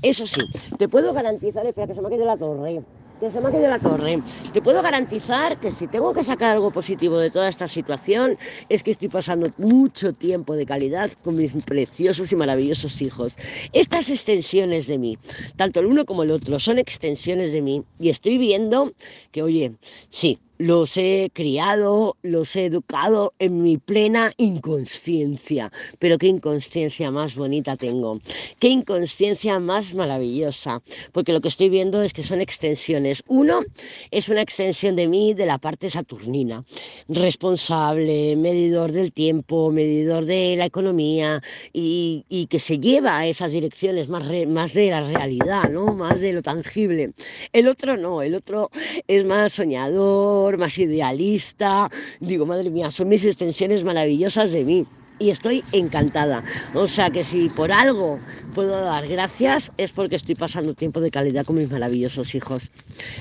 eso 0.02 0.26
sí, 0.26 0.40
te 0.76 0.88
puedo 0.88 1.12
garantizar, 1.12 1.66
espera 1.66 1.86
que 1.86 1.94
se 1.94 2.02
me 2.02 2.08
ha 2.08 2.18
la 2.18 2.36
torre, 2.36 2.82
que 3.20 3.30
se 3.30 3.40
me 3.40 3.50
la 3.50 3.78
torre. 3.78 4.22
Te 4.52 4.62
puedo 4.62 4.82
garantizar 4.82 5.58
que 5.58 5.72
si 5.72 5.88
tengo 5.88 6.12
que 6.12 6.22
sacar 6.22 6.52
algo 6.52 6.70
positivo 6.70 7.18
de 7.18 7.30
toda 7.30 7.48
esta 7.48 7.66
situación 7.66 8.36
es 8.68 8.82
que 8.82 8.92
estoy 8.92 9.08
pasando 9.08 9.50
mucho 9.56 10.12
tiempo 10.12 10.54
de 10.54 10.66
calidad 10.66 11.10
con 11.22 11.36
mis 11.36 11.52
preciosos 11.64 12.30
y 12.32 12.36
maravillosos 12.36 13.00
hijos. 13.02 13.34
Estas 13.72 14.10
extensiones 14.10 14.86
de 14.86 14.98
mí, 14.98 15.18
tanto 15.56 15.80
el 15.80 15.86
uno 15.86 16.04
como 16.04 16.22
el 16.22 16.30
otro, 16.30 16.58
son 16.58 16.78
extensiones 16.78 17.52
de 17.52 17.62
mí 17.62 17.84
y 17.98 18.10
estoy 18.10 18.38
viendo 18.38 18.92
que, 19.32 19.42
oye, 19.42 19.76
sí, 20.10 20.38
los 20.58 20.96
he 20.96 21.30
criado, 21.32 22.16
los 22.22 22.54
he 22.56 22.66
educado 22.66 23.32
en 23.38 23.62
mi 23.62 23.78
plena 23.78 24.32
inconsciencia. 24.36 25.70
Pero 25.98 26.18
qué 26.18 26.26
inconsciencia 26.26 27.10
más 27.10 27.36
bonita 27.36 27.76
tengo, 27.76 28.20
qué 28.58 28.68
inconsciencia 28.68 29.58
más 29.60 29.94
maravillosa, 29.94 30.82
porque 31.12 31.32
lo 31.32 31.40
que 31.40 31.48
estoy 31.48 31.68
viendo 31.68 32.02
es 32.02 32.12
que 32.12 32.22
son 32.22 32.40
extensiones. 32.40 33.22
Uno 33.28 33.60
es 34.10 34.28
una 34.28 34.42
extensión 34.42 34.96
de 34.96 35.06
mí 35.06 35.34
de 35.34 35.46
la 35.46 35.58
parte 35.58 35.90
saturnina, 35.90 36.64
responsable, 37.08 38.36
medidor 38.36 38.92
del 38.92 39.12
tiempo, 39.12 39.70
medidor 39.70 40.24
de 40.24 40.56
la 40.56 40.66
economía 40.66 41.40
y, 41.72 42.24
que 42.50 42.58
se 42.58 42.78
lleva 42.78 43.18
a 43.18 43.26
esas 43.26 43.52
direcciones 43.52 44.08
más, 44.08 44.26
más 44.48 44.72
de 44.72 44.90
la 44.90 45.02
realidad, 45.02 45.70
¿no? 45.70 45.94
más 45.94 46.20
de 46.20 46.32
lo 46.32 46.42
tangible. 46.42 47.12
El 47.52 47.68
otro 47.68 47.96
no, 47.96 48.22
el 48.22 48.34
otro 48.34 48.70
es 49.06 49.24
más 49.24 49.52
soñador 49.52 50.47
más 50.56 50.78
idealista. 50.78 51.90
Digo, 52.20 52.46
madre 52.46 52.70
mía, 52.70 52.90
son 52.90 53.08
mis 53.08 53.24
extensiones 53.24 53.84
maravillosas 53.84 54.52
de 54.52 54.64
mí 54.64 54.86
y 55.18 55.30
estoy 55.30 55.64
encantada. 55.72 56.42
O 56.74 56.86
sea 56.86 57.10
que 57.10 57.24
si 57.24 57.48
por 57.48 57.72
algo 57.72 58.18
puedo 58.48 58.80
dar 58.80 59.06
gracias 59.06 59.70
es 59.76 59.92
porque 59.92 60.16
estoy 60.16 60.34
pasando 60.34 60.74
tiempo 60.74 61.00
de 61.00 61.10
calidad 61.10 61.44
con 61.44 61.56
mis 61.56 61.70
maravillosos 61.70 62.34
hijos. 62.34 62.70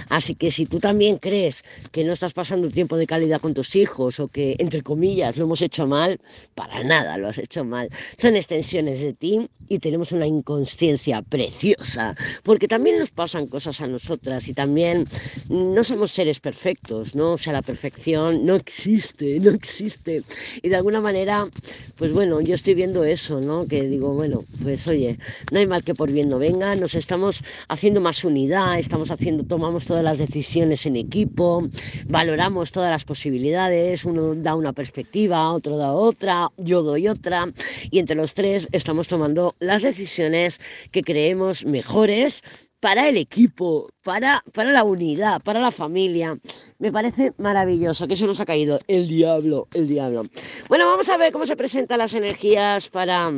Así 0.09 0.35
que 0.35 0.51
si 0.51 0.65
tú 0.65 0.79
también 0.79 1.17
crees 1.17 1.63
que 1.91 2.03
no 2.03 2.13
estás 2.13 2.33
pasando 2.33 2.69
tiempo 2.69 2.97
de 2.97 3.07
calidad 3.07 3.41
con 3.41 3.53
tus 3.53 3.75
hijos 3.75 4.19
o 4.19 4.27
que, 4.27 4.55
entre 4.59 4.81
comillas, 4.81 5.37
lo 5.37 5.45
hemos 5.45 5.61
hecho 5.61 5.87
mal, 5.87 6.19
para 6.55 6.83
nada 6.83 7.17
lo 7.17 7.27
has 7.27 7.37
hecho 7.37 7.63
mal. 7.63 7.89
Son 8.17 8.35
extensiones 8.35 9.01
de 9.01 9.13
ti 9.13 9.47
y 9.69 9.79
tenemos 9.79 10.11
una 10.11 10.27
inconsciencia 10.27 11.21
preciosa, 11.21 12.15
porque 12.43 12.67
también 12.67 12.99
nos 12.99 13.11
pasan 13.11 13.47
cosas 13.47 13.81
a 13.81 13.87
nosotras 13.87 14.47
y 14.47 14.53
también 14.53 15.05
no 15.49 15.83
somos 15.83 16.11
seres 16.11 16.39
perfectos, 16.39 17.15
¿no? 17.15 17.33
O 17.33 17.37
sea, 17.37 17.53
la 17.53 17.61
perfección 17.61 18.45
no 18.45 18.55
existe, 18.55 19.39
no 19.39 19.51
existe. 19.51 20.23
Y 20.61 20.69
de 20.69 20.75
alguna 20.75 21.01
manera 21.01 21.49
pues 21.97 22.13
bueno, 22.13 22.41
yo 22.41 22.55
estoy 22.55 22.75
viendo 22.75 23.03
eso, 23.03 23.41
¿no? 23.41 23.65
Que 23.65 23.83
digo, 23.83 24.13
bueno, 24.13 24.43
pues 24.61 24.87
oye, 24.87 25.16
no 25.51 25.59
hay 25.59 25.67
mal 25.67 25.83
que 25.83 25.95
por 25.95 26.11
bien 26.11 26.29
no 26.29 26.39
venga, 26.39 26.75
nos 26.75 26.95
estamos 26.95 27.43
haciendo 27.67 28.01
más 28.01 28.23
unidad, 28.23 28.79
estamos 28.79 29.11
haciendo, 29.11 29.43
tomamos 29.43 29.85
todas 29.85 30.03
las 30.03 30.17
decisiones 30.17 30.85
en 30.85 30.95
equipo, 30.95 31.67
valoramos 32.07 32.71
todas 32.71 32.91
las 32.91 33.05
posibilidades, 33.05 34.05
uno 34.05 34.35
da 34.35 34.55
una 34.55 34.73
perspectiva, 34.73 35.51
otro 35.51 35.77
da 35.77 35.93
otra, 35.93 36.49
yo 36.57 36.81
doy 36.81 37.07
otra, 37.07 37.51
y 37.91 37.99
entre 37.99 38.15
los 38.15 38.33
tres 38.33 38.67
estamos 38.71 39.07
tomando 39.07 39.55
las 39.59 39.83
decisiones 39.83 40.59
que 40.91 41.03
creemos 41.03 41.65
mejores 41.65 42.43
para 42.79 43.09
el 43.09 43.17
equipo, 43.17 43.89
para, 44.03 44.43
para 44.53 44.71
la 44.71 44.83
unidad, 44.83 45.41
para 45.41 45.59
la 45.59 45.71
familia. 45.71 46.37
Me 46.79 46.91
parece 46.91 47.33
maravilloso 47.37 48.07
que 48.07 48.15
se 48.15 48.27
nos 48.27 48.39
ha 48.39 48.45
caído 48.45 48.79
el 48.87 49.07
diablo, 49.07 49.67
el 49.73 49.87
diablo. 49.87 50.23
Bueno, 50.69 50.85
vamos 50.85 51.09
a 51.09 51.17
ver 51.17 51.31
cómo 51.31 51.47
se 51.47 51.55
presentan 51.55 51.99
las 51.99 52.13
energías 52.13 52.87
para 52.89 53.31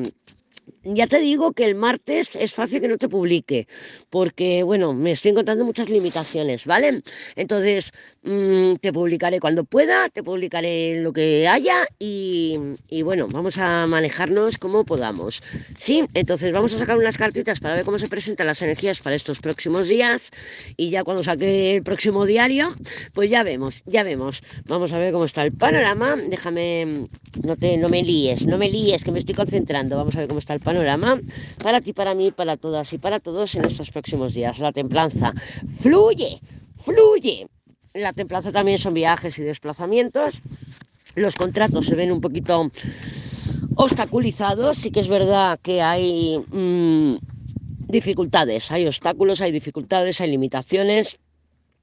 ya 0.83 1.07
te 1.07 1.19
digo 1.19 1.51
que 1.51 1.65
el 1.65 1.75
martes 1.75 2.35
es 2.35 2.53
fácil 2.53 2.79
que 2.81 2.87
no 2.87 2.97
te 2.97 3.09
publique, 3.09 3.67
porque, 4.09 4.63
bueno, 4.63 4.93
me 4.93 5.11
estoy 5.11 5.31
encontrando 5.31 5.65
muchas 5.65 5.89
limitaciones, 5.89 6.65
¿vale? 6.65 7.01
Entonces, 7.35 7.91
mm, 8.23 8.75
te 8.75 8.93
publicaré 8.93 9.39
cuando 9.39 9.65
pueda, 9.65 10.07
te 10.09 10.23
publicaré 10.23 11.01
lo 11.01 11.11
que 11.11 11.47
haya 11.47 11.85
y, 11.99 12.57
bueno, 13.03 13.27
vamos 13.27 13.57
a 13.57 13.87
manejarnos 13.87 14.57
como 14.57 14.85
podamos. 14.85 15.43
Sí, 15.77 16.05
entonces 16.13 16.53
vamos 16.53 16.73
a 16.73 16.79
sacar 16.79 16.97
unas 16.97 17.17
cartitas 17.17 17.59
para 17.59 17.75
ver 17.75 17.85
cómo 17.85 17.99
se 17.99 18.07
presentan 18.07 18.47
las 18.47 18.61
energías 18.61 18.99
para 19.01 19.15
estos 19.15 19.41
próximos 19.41 19.89
días 19.89 20.31
y 20.77 20.89
ya 20.89 21.03
cuando 21.03 21.23
saque 21.23 21.75
el 21.75 21.83
próximo 21.83 22.25
diario, 22.25 22.73
pues 23.13 23.29
ya 23.29 23.43
vemos, 23.43 23.83
ya 23.85 24.03
vemos. 24.03 24.43
Vamos 24.65 24.93
a 24.93 24.97
ver 24.97 25.11
cómo 25.11 25.25
está 25.25 25.43
el 25.43 25.51
panorama. 25.51 26.15
Déjame, 26.15 27.07
no, 27.43 27.55
te, 27.57 27.77
no 27.77 27.89
me 27.89 28.01
líes, 28.01 28.45
no 28.45 28.57
me 28.57 28.69
líes, 28.69 29.03
que 29.03 29.11
me 29.11 29.19
estoy 29.19 29.35
concentrando. 29.35 29.97
Vamos 29.97 30.15
a 30.15 30.19
ver 30.19 30.27
cómo 30.27 30.39
está 30.39 30.53
el 30.53 30.59
panorama 30.59 30.68
para 31.61 31.81
ti, 31.81 31.93
para 31.93 32.13
mí, 32.15 32.31
para 32.31 32.57
todas 32.57 32.93
y 32.93 32.97
para 32.97 33.19
todos 33.19 33.55
en 33.55 33.65
estos 33.65 33.91
próximos 33.91 34.33
días. 34.33 34.59
La 34.59 34.71
templanza 34.71 35.33
fluye, 35.81 36.41
fluye. 36.77 37.47
La 37.93 38.13
templanza 38.13 38.51
también 38.51 38.77
son 38.77 38.93
viajes 38.93 39.37
y 39.39 39.43
desplazamientos. 39.43 40.41
Los 41.15 41.35
contratos 41.35 41.85
se 41.85 41.95
ven 41.95 42.11
un 42.11 42.21
poquito 42.21 42.71
obstaculizados. 43.75 44.77
Sí 44.77 44.91
que 44.91 44.99
es 44.99 45.07
verdad 45.07 45.59
que 45.61 45.81
hay 45.81 46.37
mm, 46.37 47.15
dificultades, 47.87 48.71
hay 48.71 48.85
obstáculos, 48.85 49.41
hay 49.41 49.51
dificultades, 49.51 50.21
hay 50.21 50.31
limitaciones 50.31 51.19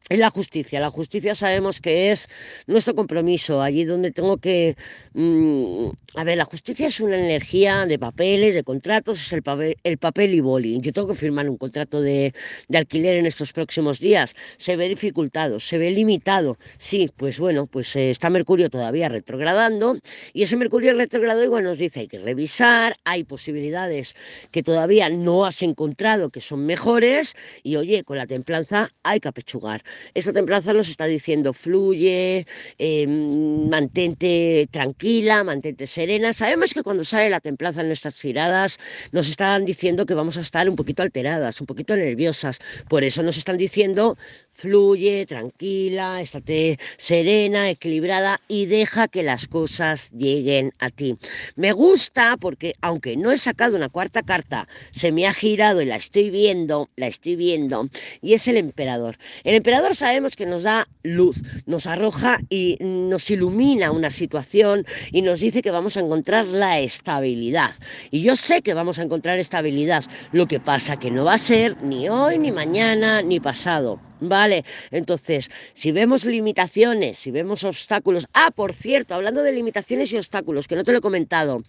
es 0.08 0.18
la 0.18 0.30
justicia. 0.30 0.80
La 0.80 0.90
justicia 0.90 1.34
sabemos 1.34 1.80
que 1.80 2.12
es 2.12 2.28
nuestro 2.66 2.94
compromiso, 2.94 3.60
allí 3.60 3.84
donde 3.84 4.12
tengo 4.12 4.38
que... 4.38 4.76
Mm, 5.14 5.88
a 6.14 6.24
ver, 6.24 6.38
la 6.38 6.44
justicia 6.44 6.86
es 6.88 7.00
una 7.00 7.16
energía 7.16 7.86
de 7.86 7.98
papeles, 7.98 8.54
de 8.54 8.62
contratos, 8.62 9.20
es 9.20 9.32
el 9.32 9.42
papel, 9.42 9.76
el 9.82 9.98
papel 9.98 10.34
y 10.34 10.40
boli. 10.40 10.80
Yo 10.80 10.92
tengo 10.92 11.08
que 11.08 11.14
firmar 11.14 11.48
un 11.50 11.56
contrato 11.56 12.00
de, 12.00 12.32
alquiler 12.72 13.16
en 13.16 13.26
estos 13.26 13.52
próximos 13.52 13.98
días. 13.98 14.34
Se 14.58 14.76
ve 14.76 14.88
dificultado, 14.88 15.58
se 15.60 15.76
ve 15.78 15.90
limitado. 15.90 16.56
Sí, 16.78 17.10
pues 17.16 17.38
bueno, 17.38 17.66
pues 17.66 17.96
eh, 17.96 18.10
está 18.10 18.30
Mercurio 18.30 18.70
todavía 18.70 19.08
retrogradando 19.08 19.98
y 20.32 20.44
ese 20.44 20.56
Mercurio 20.56 20.94
retrogrado 20.94 21.42
igual 21.42 21.64
nos 21.64 21.78
dice 21.78 22.00
hay 22.00 22.08
que 22.08 22.18
revisar, 22.18 22.96
hay 23.04 23.24
posibilidades 23.24 24.14
que 24.50 24.62
todavía 24.62 25.08
no 25.08 25.44
has 25.44 25.62
encontrado 25.62 26.30
que 26.30 26.40
son 26.40 26.64
mejores 26.64 27.34
y 27.62 27.76
oye, 27.76 28.04
con 28.04 28.16
la 28.16 28.26
templanza 28.26 28.90
hay 29.02 29.20
que 29.20 29.28
apechugar. 29.28 29.82
Esta 30.14 30.32
templanza 30.32 30.72
nos 30.72 30.88
está 30.88 31.06
diciendo 31.06 31.52
fluye, 31.52 32.46
em, 32.78 33.68
mantente 33.68 34.68
tranquila, 34.70 35.44
mantente 35.44 35.86
serena. 35.86 36.32
Sabemos 36.32 36.74
que 36.74 36.82
cuando 36.82 37.04
sale 37.04 37.30
la 37.30 37.40
templanza 37.40 37.80
en 37.80 37.88
nuestras 37.88 38.14
tiradas 38.14 38.78
nos 39.12 39.28
están 39.28 39.64
diciendo 39.64 40.06
que 40.06 40.14
vamos 40.14 40.36
a 40.36 40.40
estar 40.40 40.68
un 40.68 40.76
poquito 40.76 41.02
alteradas, 41.02 41.60
un 41.60 41.66
poquito 41.66 41.96
nerviosas. 41.96 42.58
Por 42.88 43.04
eso 43.04 43.22
nos 43.22 43.36
están 43.36 43.56
diciendo 43.56 44.16
fluye, 44.56 45.26
tranquila, 45.26 46.20
estate 46.20 46.78
serena, 46.96 47.68
equilibrada 47.70 48.40
y 48.48 48.66
deja 48.66 49.06
que 49.06 49.22
las 49.22 49.46
cosas 49.46 50.10
lleguen 50.12 50.72
a 50.78 50.90
ti. 50.90 51.16
Me 51.56 51.72
gusta 51.72 52.36
porque 52.40 52.74
aunque 52.80 53.16
no 53.16 53.30
he 53.32 53.38
sacado 53.38 53.76
una 53.76 53.90
cuarta 53.90 54.22
carta, 54.22 54.66
se 54.92 55.12
me 55.12 55.26
ha 55.26 55.32
girado 55.32 55.82
y 55.82 55.84
la 55.84 55.96
estoy 55.96 56.30
viendo, 56.30 56.88
la 56.96 57.06
estoy 57.06 57.36
viendo, 57.36 57.88
y 58.22 58.32
es 58.32 58.48
el 58.48 58.56
emperador. 58.56 59.16
El 59.44 59.54
emperador 59.54 59.94
sabemos 59.94 60.36
que 60.36 60.46
nos 60.46 60.62
da 60.62 60.88
luz, 61.02 61.42
nos 61.66 61.86
arroja 61.86 62.38
y 62.48 62.78
nos 62.80 63.30
ilumina 63.30 63.92
una 63.92 64.10
situación 64.10 64.86
y 65.12 65.22
nos 65.22 65.40
dice 65.40 65.62
que 65.62 65.70
vamos 65.70 65.96
a 65.96 66.00
encontrar 66.00 66.46
la 66.46 66.80
estabilidad. 66.80 67.74
Y 68.10 68.22
yo 68.22 68.36
sé 68.36 68.62
que 68.62 68.74
vamos 68.74 68.98
a 68.98 69.02
encontrar 69.02 69.38
estabilidad, 69.38 70.04
lo 70.32 70.46
que 70.46 70.60
pasa 70.60 70.96
que 70.96 71.10
no 71.10 71.24
va 71.24 71.34
a 71.34 71.38
ser 71.38 71.82
ni 71.82 72.08
hoy, 72.08 72.38
ni 72.38 72.52
mañana, 72.52 73.22
ni 73.22 73.38
pasado. 73.38 74.00
Vale, 74.20 74.64
entonces, 74.90 75.50
si 75.74 75.92
vemos 75.92 76.24
limitaciones, 76.24 77.18
si 77.18 77.30
vemos 77.30 77.64
obstáculos. 77.64 78.26
Ah, 78.32 78.50
por 78.50 78.72
cierto, 78.72 79.14
hablando 79.14 79.42
de 79.42 79.52
limitaciones 79.52 80.10
y 80.12 80.16
obstáculos, 80.16 80.66
que 80.66 80.74
no 80.74 80.84
te 80.84 80.92
lo 80.92 80.98
he 80.98 81.02
comentado. 81.02 81.62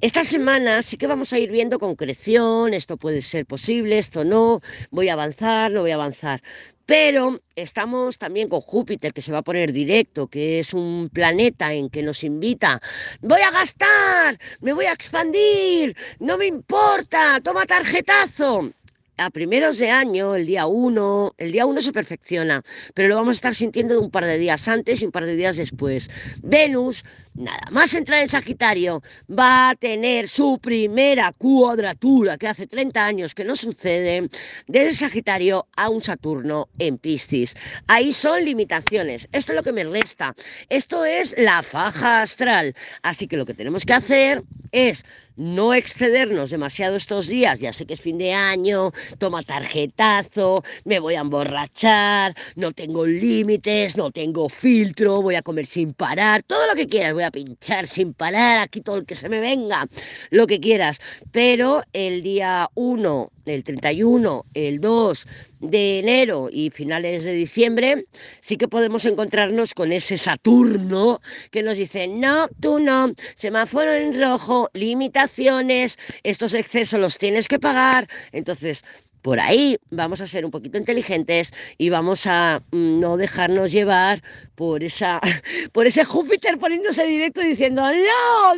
Esta 0.00 0.24
semana 0.24 0.82
sí 0.82 0.96
que 0.96 1.06
vamos 1.06 1.32
a 1.32 1.38
ir 1.38 1.52
viendo 1.52 1.78
concreción, 1.78 2.74
esto 2.74 2.96
puede 2.96 3.22
ser 3.22 3.46
posible, 3.46 3.98
esto 3.98 4.24
no, 4.24 4.60
voy 4.90 5.08
a 5.08 5.12
avanzar, 5.12 5.70
no 5.70 5.82
voy 5.82 5.92
a 5.92 5.94
avanzar. 5.94 6.42
Pero 6.84 7.40
estamos 7.54 8.18
también 8.18 8.48
con 8.48 8.60
Júpiter, 8.60 9.12
que 9.12 9.22
se 9.22 9.32
va 9.32 9.38
a 9.38 9.42
poner 9.42 9.72
directo, 9.72 10.26
que 10.26 10.58
es 10.58 10.74
un 10.74 11.08
planeta 11.12 11.72
en 11.72 11.88
que 11.90 12.02
nos 12.02 12.24
invita. 12.24 12.80
Voy 13.22 13.40
a 13.40 13.52
gastar, 13.52 14.36
me 14.60 14.72
voy 14.72 14.86
a 14.86 14.92
expandir, 14.92 15.96
no 16.18 16.36
me 16.38 16.46
importa, 16.46 17.40
toma 17.42 17.64
tarjetazo 17.66 18.72
a 19.16 19.30
primeros 19.30 19.78
de 19.78 19.90
año, 19.90 20.34
el 20.34 20.46
día 20.46 20.66
1, 20.66 21.34
el 21.38 21.52
día 21.52 21.66
1 21.66 21.80
se 21.80 21.92
perfecciona, 21.92 22.62
pero 22.94 23.08
lo 23.08 23.16
vamos 23.16 23.30
a 23.30 23.38
estar 23.38 23.54
sintiendo 23.54 23.94
de 23.94 24.00
un 24.00 24.10
par 24.10 24.24
de 24.24 24.38
días 24.38 24.66
antes 24.68 25.00
y 25.00 25.06
un 25.06 25.12
par 25.12 25.24
de 25.24 25.36
días 25.36 25.56
después. 25.56 26.10
Venus, 26.42 27.04
nada 27.34 27.70
más 27.70 27.94
entrar 27.94 28.20
en 28.20 28.28
Sagitario, 28.28 29.02
va 29.30 29.70
a 29.70 29.74
tener 29.74 30.28
su 30.28 30.58
primera 30.58 31.32
cuadratura, 31.32 32.36
que 32.36 32.48
hace 32.48 32.66
30 32.66 33.04
años 33.04 33.34
que 33.34 33.44
no 33.44 33.56
sucede, 33.56 34.28
desde 34.66 34.94
Sagitario 34.94 35.66
a 35.76 35.88
un 35.88 36.02
Saturno 36.02 36.68
en 36.78 36.98
Piscis. 36.98 37.54
Ahí 37.86 38.12
son 38.12 38.44
limitaciones. 38.44 39.28
Esto 39.32 39.52
es 39.52 39.56
lo 39.56 39.62
que 39.62 39.72
me 39.72 39.84
resta. 39.84 40.34
Esto 40.68 41.04
es 41.04 41.34
la 41.38 41.62
faja 41.62 42.22
astral. 42.22 42.74
Así 43.02 43.26
que 43.26 43.36
lo 43.36 43.46
que 43.46 43.54
tenemos 43.54 43.84
que 43.84 43.92
hacer 43.92 44.42
es 44.72 45.04
no 45.36 45.74
excedernos 45.74 46.50
demasiado 46.50 46.96
estos 46.96 47.26
días, 47.26 47.58
ya 47.60 47.72
sé 47.72 47.86
que 47.86 47.94
es 47.94 48.00
fin 48.00 48.18
de 48.18 48.32
año, 48.32 48.92
toma 49.18 49.42
tarjetazo, 49.42 50.62
me 50.84 50.98
voy 51.00 51.14
a 51.14 51.20
emborrachar, 51.20 52.34
no 52.56 52.72
tengo 52.72 53.06
límites, 53.06 53.96
no 53.96 54.10
tengo 54.10 54.48
filtro, 54.48 55.22
voy 55.22 55.34
a 55.34 55.42
comer 55.42 55.66
sin 55.66 55.92
parar, 55.92 56.42
todo 56.42 56.66
lo 56.66 56.74
que 56.74 56.88
quieras, 56.88 57.14
voy 57.14 57.24
a 57.24 57.30
pinchar 57.30 57.86
sin 57.86 58.14
parar, 58.14 58.58
aquí 58.58 58.80
todo 58.80 58.96
el 58.96 59.06
que 59.06 59.14
se 59.14 59.28
me 59.28 59.40
venga, 59.40 59.86
lo 60.30 60.46
que 60.46 60.60
quieras, 60.60 61.00
pero 61.32 61.82
el 61.92 62.22
día 62.22 62.70
1 62.74 63.33
el 63.46 63.64
31, 63.64 64.46
el 64.54 64.80
2 64.80 65.26
de 65.60 65.98
enero 65.98 66.48
y 66.50 66.70
finales 66.70 67.24
de 67.24 67.32
diciembre, 67.32 68.06
sí 68.40 68.56
que 68.56 68.68
podemos 68.68 69.04
encontrarnos 69.04 69.74
con 69.74 69.92
ese 69.92 70.18
Saturno 70.18 71.20
que 71.50 71.62
nos 71.62 71.76
dice, 71.76 72.08
no, 72.08 72.48
tú 72.60 72.78
no, 72.78 73.12
semáforo 73.36 73.92
en 73.92 74.20
rojo, 74.20 74.70
limitaciones, 74.74 75.98
estos 76.22 76.54
excesos 76.54 77.00
los 77.00 77.18
tienes 77.18 77.48
que 77.48 77.58
pagar. 77.58 78.08
Entonces, 78.32 78.84
por 79.24 79.40
ahí 79.40 79.78
vamos 79.88 80.20
a 80.20 80.26
ser 80.26 80.44
un 80.44 80.50
poquito 80.50 80.76
inteligentes 80.76 81.50
y 81.78 81.88
vamos 81.88 82.26
a 82.26 82.62
mm, 82.72 83.00
no 83.00 83.16
dejarnos 83.16 83.72
llevar 83.72 84.22
por 84.54 84.84
esa 84.84 85.18
por 85.72 85.86
ese 85.86 86.04
Júpiter 86.04 86.58
poniéndose 86.58 87.04
directo 87.04 87.40
y 87.40 87.48
diciendo, 87.48 87.80
"No, 87.80 88.48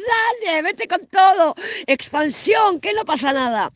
dale, 0.45 0.63
vete 0.63 0.89
con 0.89 1.07
todo, 1.07 1.55
expansión, 1.87 2.81
que 2.81 2.93
no 2.95 3.05
pasa 3.05 3.33
nada." 3.33 3.73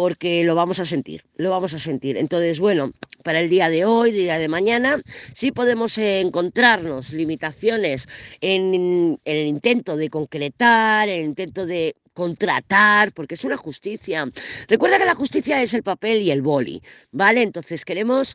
Porque 0.00 0.44
lo 0.44 0.54
vamos 0.54 0.80
a 0.80 0.86
sentir, 0.86 1.26
lo 1.36 1.50
vamos 1.50 1.74
a 1.74 1.78
sentir. 1.78 2.16
Entonces, 2.16 2.58
bueno, 2.58 2.90
para 3.22 3.38
el 3.38 3.50
día 3.50 3.68
de 3.68 3.84
hoy, 3.84 4.12
día 4.12 4.38
de 4.38 4.48
mañana, 4.48 5.02
sí 5.34 5.52
podemos 5.52 5.98
encontrarnos 5.98 7.12
limitaciones 7.12 8.08
en, 8.40 9.20
el 9.26 9.46
intento 9.46 9.98
de 9.98 10.08
concretar, 10.08 11.10
en 11.10 11.20
el 11.20 11.26
intento 11.26 11.66
de 11.66 11.96
contratar, 12.14 13.12
porque 13.12 13.34
es 13.34 13.44
una 13.44 13.58
justicia. 13.58 14.26
Recuerda 14.68 14.98
que 14.98 15.04
la 15.04 15.14
justicia 15.14 15.62
es 15.62 15.74
el 15.74 15.82
papel 15.82 16.22
y 16.22 16.30
el 16.30 16.40
boli, 16.40 16.82
¿vale? 17.12 17.42
Entonces 17.42 17.84
queremos 17.84 18.34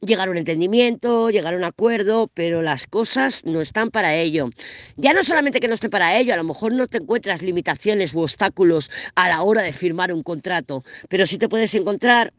llegar 0.00 0.28
a 0.28 0.30
un 0.30 0.36
entendimiento, 0.36 1.30
llegar 1.30 1.54
a 1.54 1.56
un 1.56 1.64
acuerdo, 1.64 2.30
pero 2.32 2.62
las 2.62 2.86
cosas 2.86 3.44
no 3.44 3.60
están 3.60 3.90
para 3.90 4.14
ello. 4.14 4.50
Ya 4.96 5.12
no 5.12 5.24
solamente 5.24 5.60
que 5.60 5.68
no 5.68 5.74
esté 5.74 5.88
para 5.88 6.16
ello, 6.18 6.34
a 6.34 6.36
lo 6.36 6.44
mejor 6.44 6.72
no 6.72 6.86
te 6.86 6.98
encuentras 6.98 7.42
limitaciones 7.42 8.14
u 8.14 8.20
obstáculos 8.20 8.90
a 9.14 9.28
la 9.28 9.42
hora 9.42 9.62
de 9.62 9.72
firmar 9.72 10.12
un 10.12 10.22
contrato, 10.22 10.84
pero 11.08 11.26
sí 11.26 11.38
te 11.38 11.48
puedes 11.48 11.74
encontrar 11.74 12.32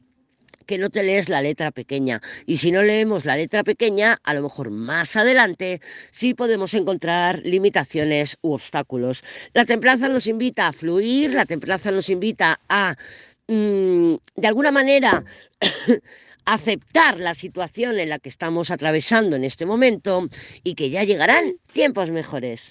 que 0.70 0.78
no 0.78 0.92
te 0.92 1.02
lees 1.02 1.30
la 1.30 1.42
letra 1.42 1.72
pequeña. 1.72 2.22
Y 2.46 2.58
si 2.58 2.72
no 2.72 2.84
leemos 2.84 3.26
la 3.26 3.36
letra 3.36 3.64
pequeña, 3.64 4.20
a 4.24 4.36
lo 4.36 4.44
mejor 4.44 4.70
más 4.70 5.16
adelante 5.16 5.82
sí 6.12 6.36
podemos 6.36 6.76
encontrar 6.76 7.42
limitaciones 7.44 8.38
u 8.42 8.54
obstáculos. 8.54 9.24
La 9.54 9.66
templanza 9.66 10.08
nos 10.10 10.28
invita 10.28 10.68
a 10.68 10.72
fluir, 10.72 11.34
la 11.34 11.46
templanza 11.46 11.90
nos 11.90 12.08
invita 12.08 12.60
a, 12.70 12.96
mm, 13.48 14.14
de 14.36 14.48
alguna 14.48 14.70
manera, 14.70 15.24
aceptar 16.54 17.20
la 17.20 17.34
situación 17.36 18.00
en 18.00 18.10
la 18.10 18.20
que 18.20 18.30
estamos 18.30 18.72
atravesando 18.72 19.36
en 19.36 19.44
este 19.44 19.66
momento 19.66 20.28
y 20.64 20.74
que 20.74 20.90
ya 20.90 21.04
llegarán 21.04 21.54
tiempos 21.74 22.10
mejores. 22.10 22.62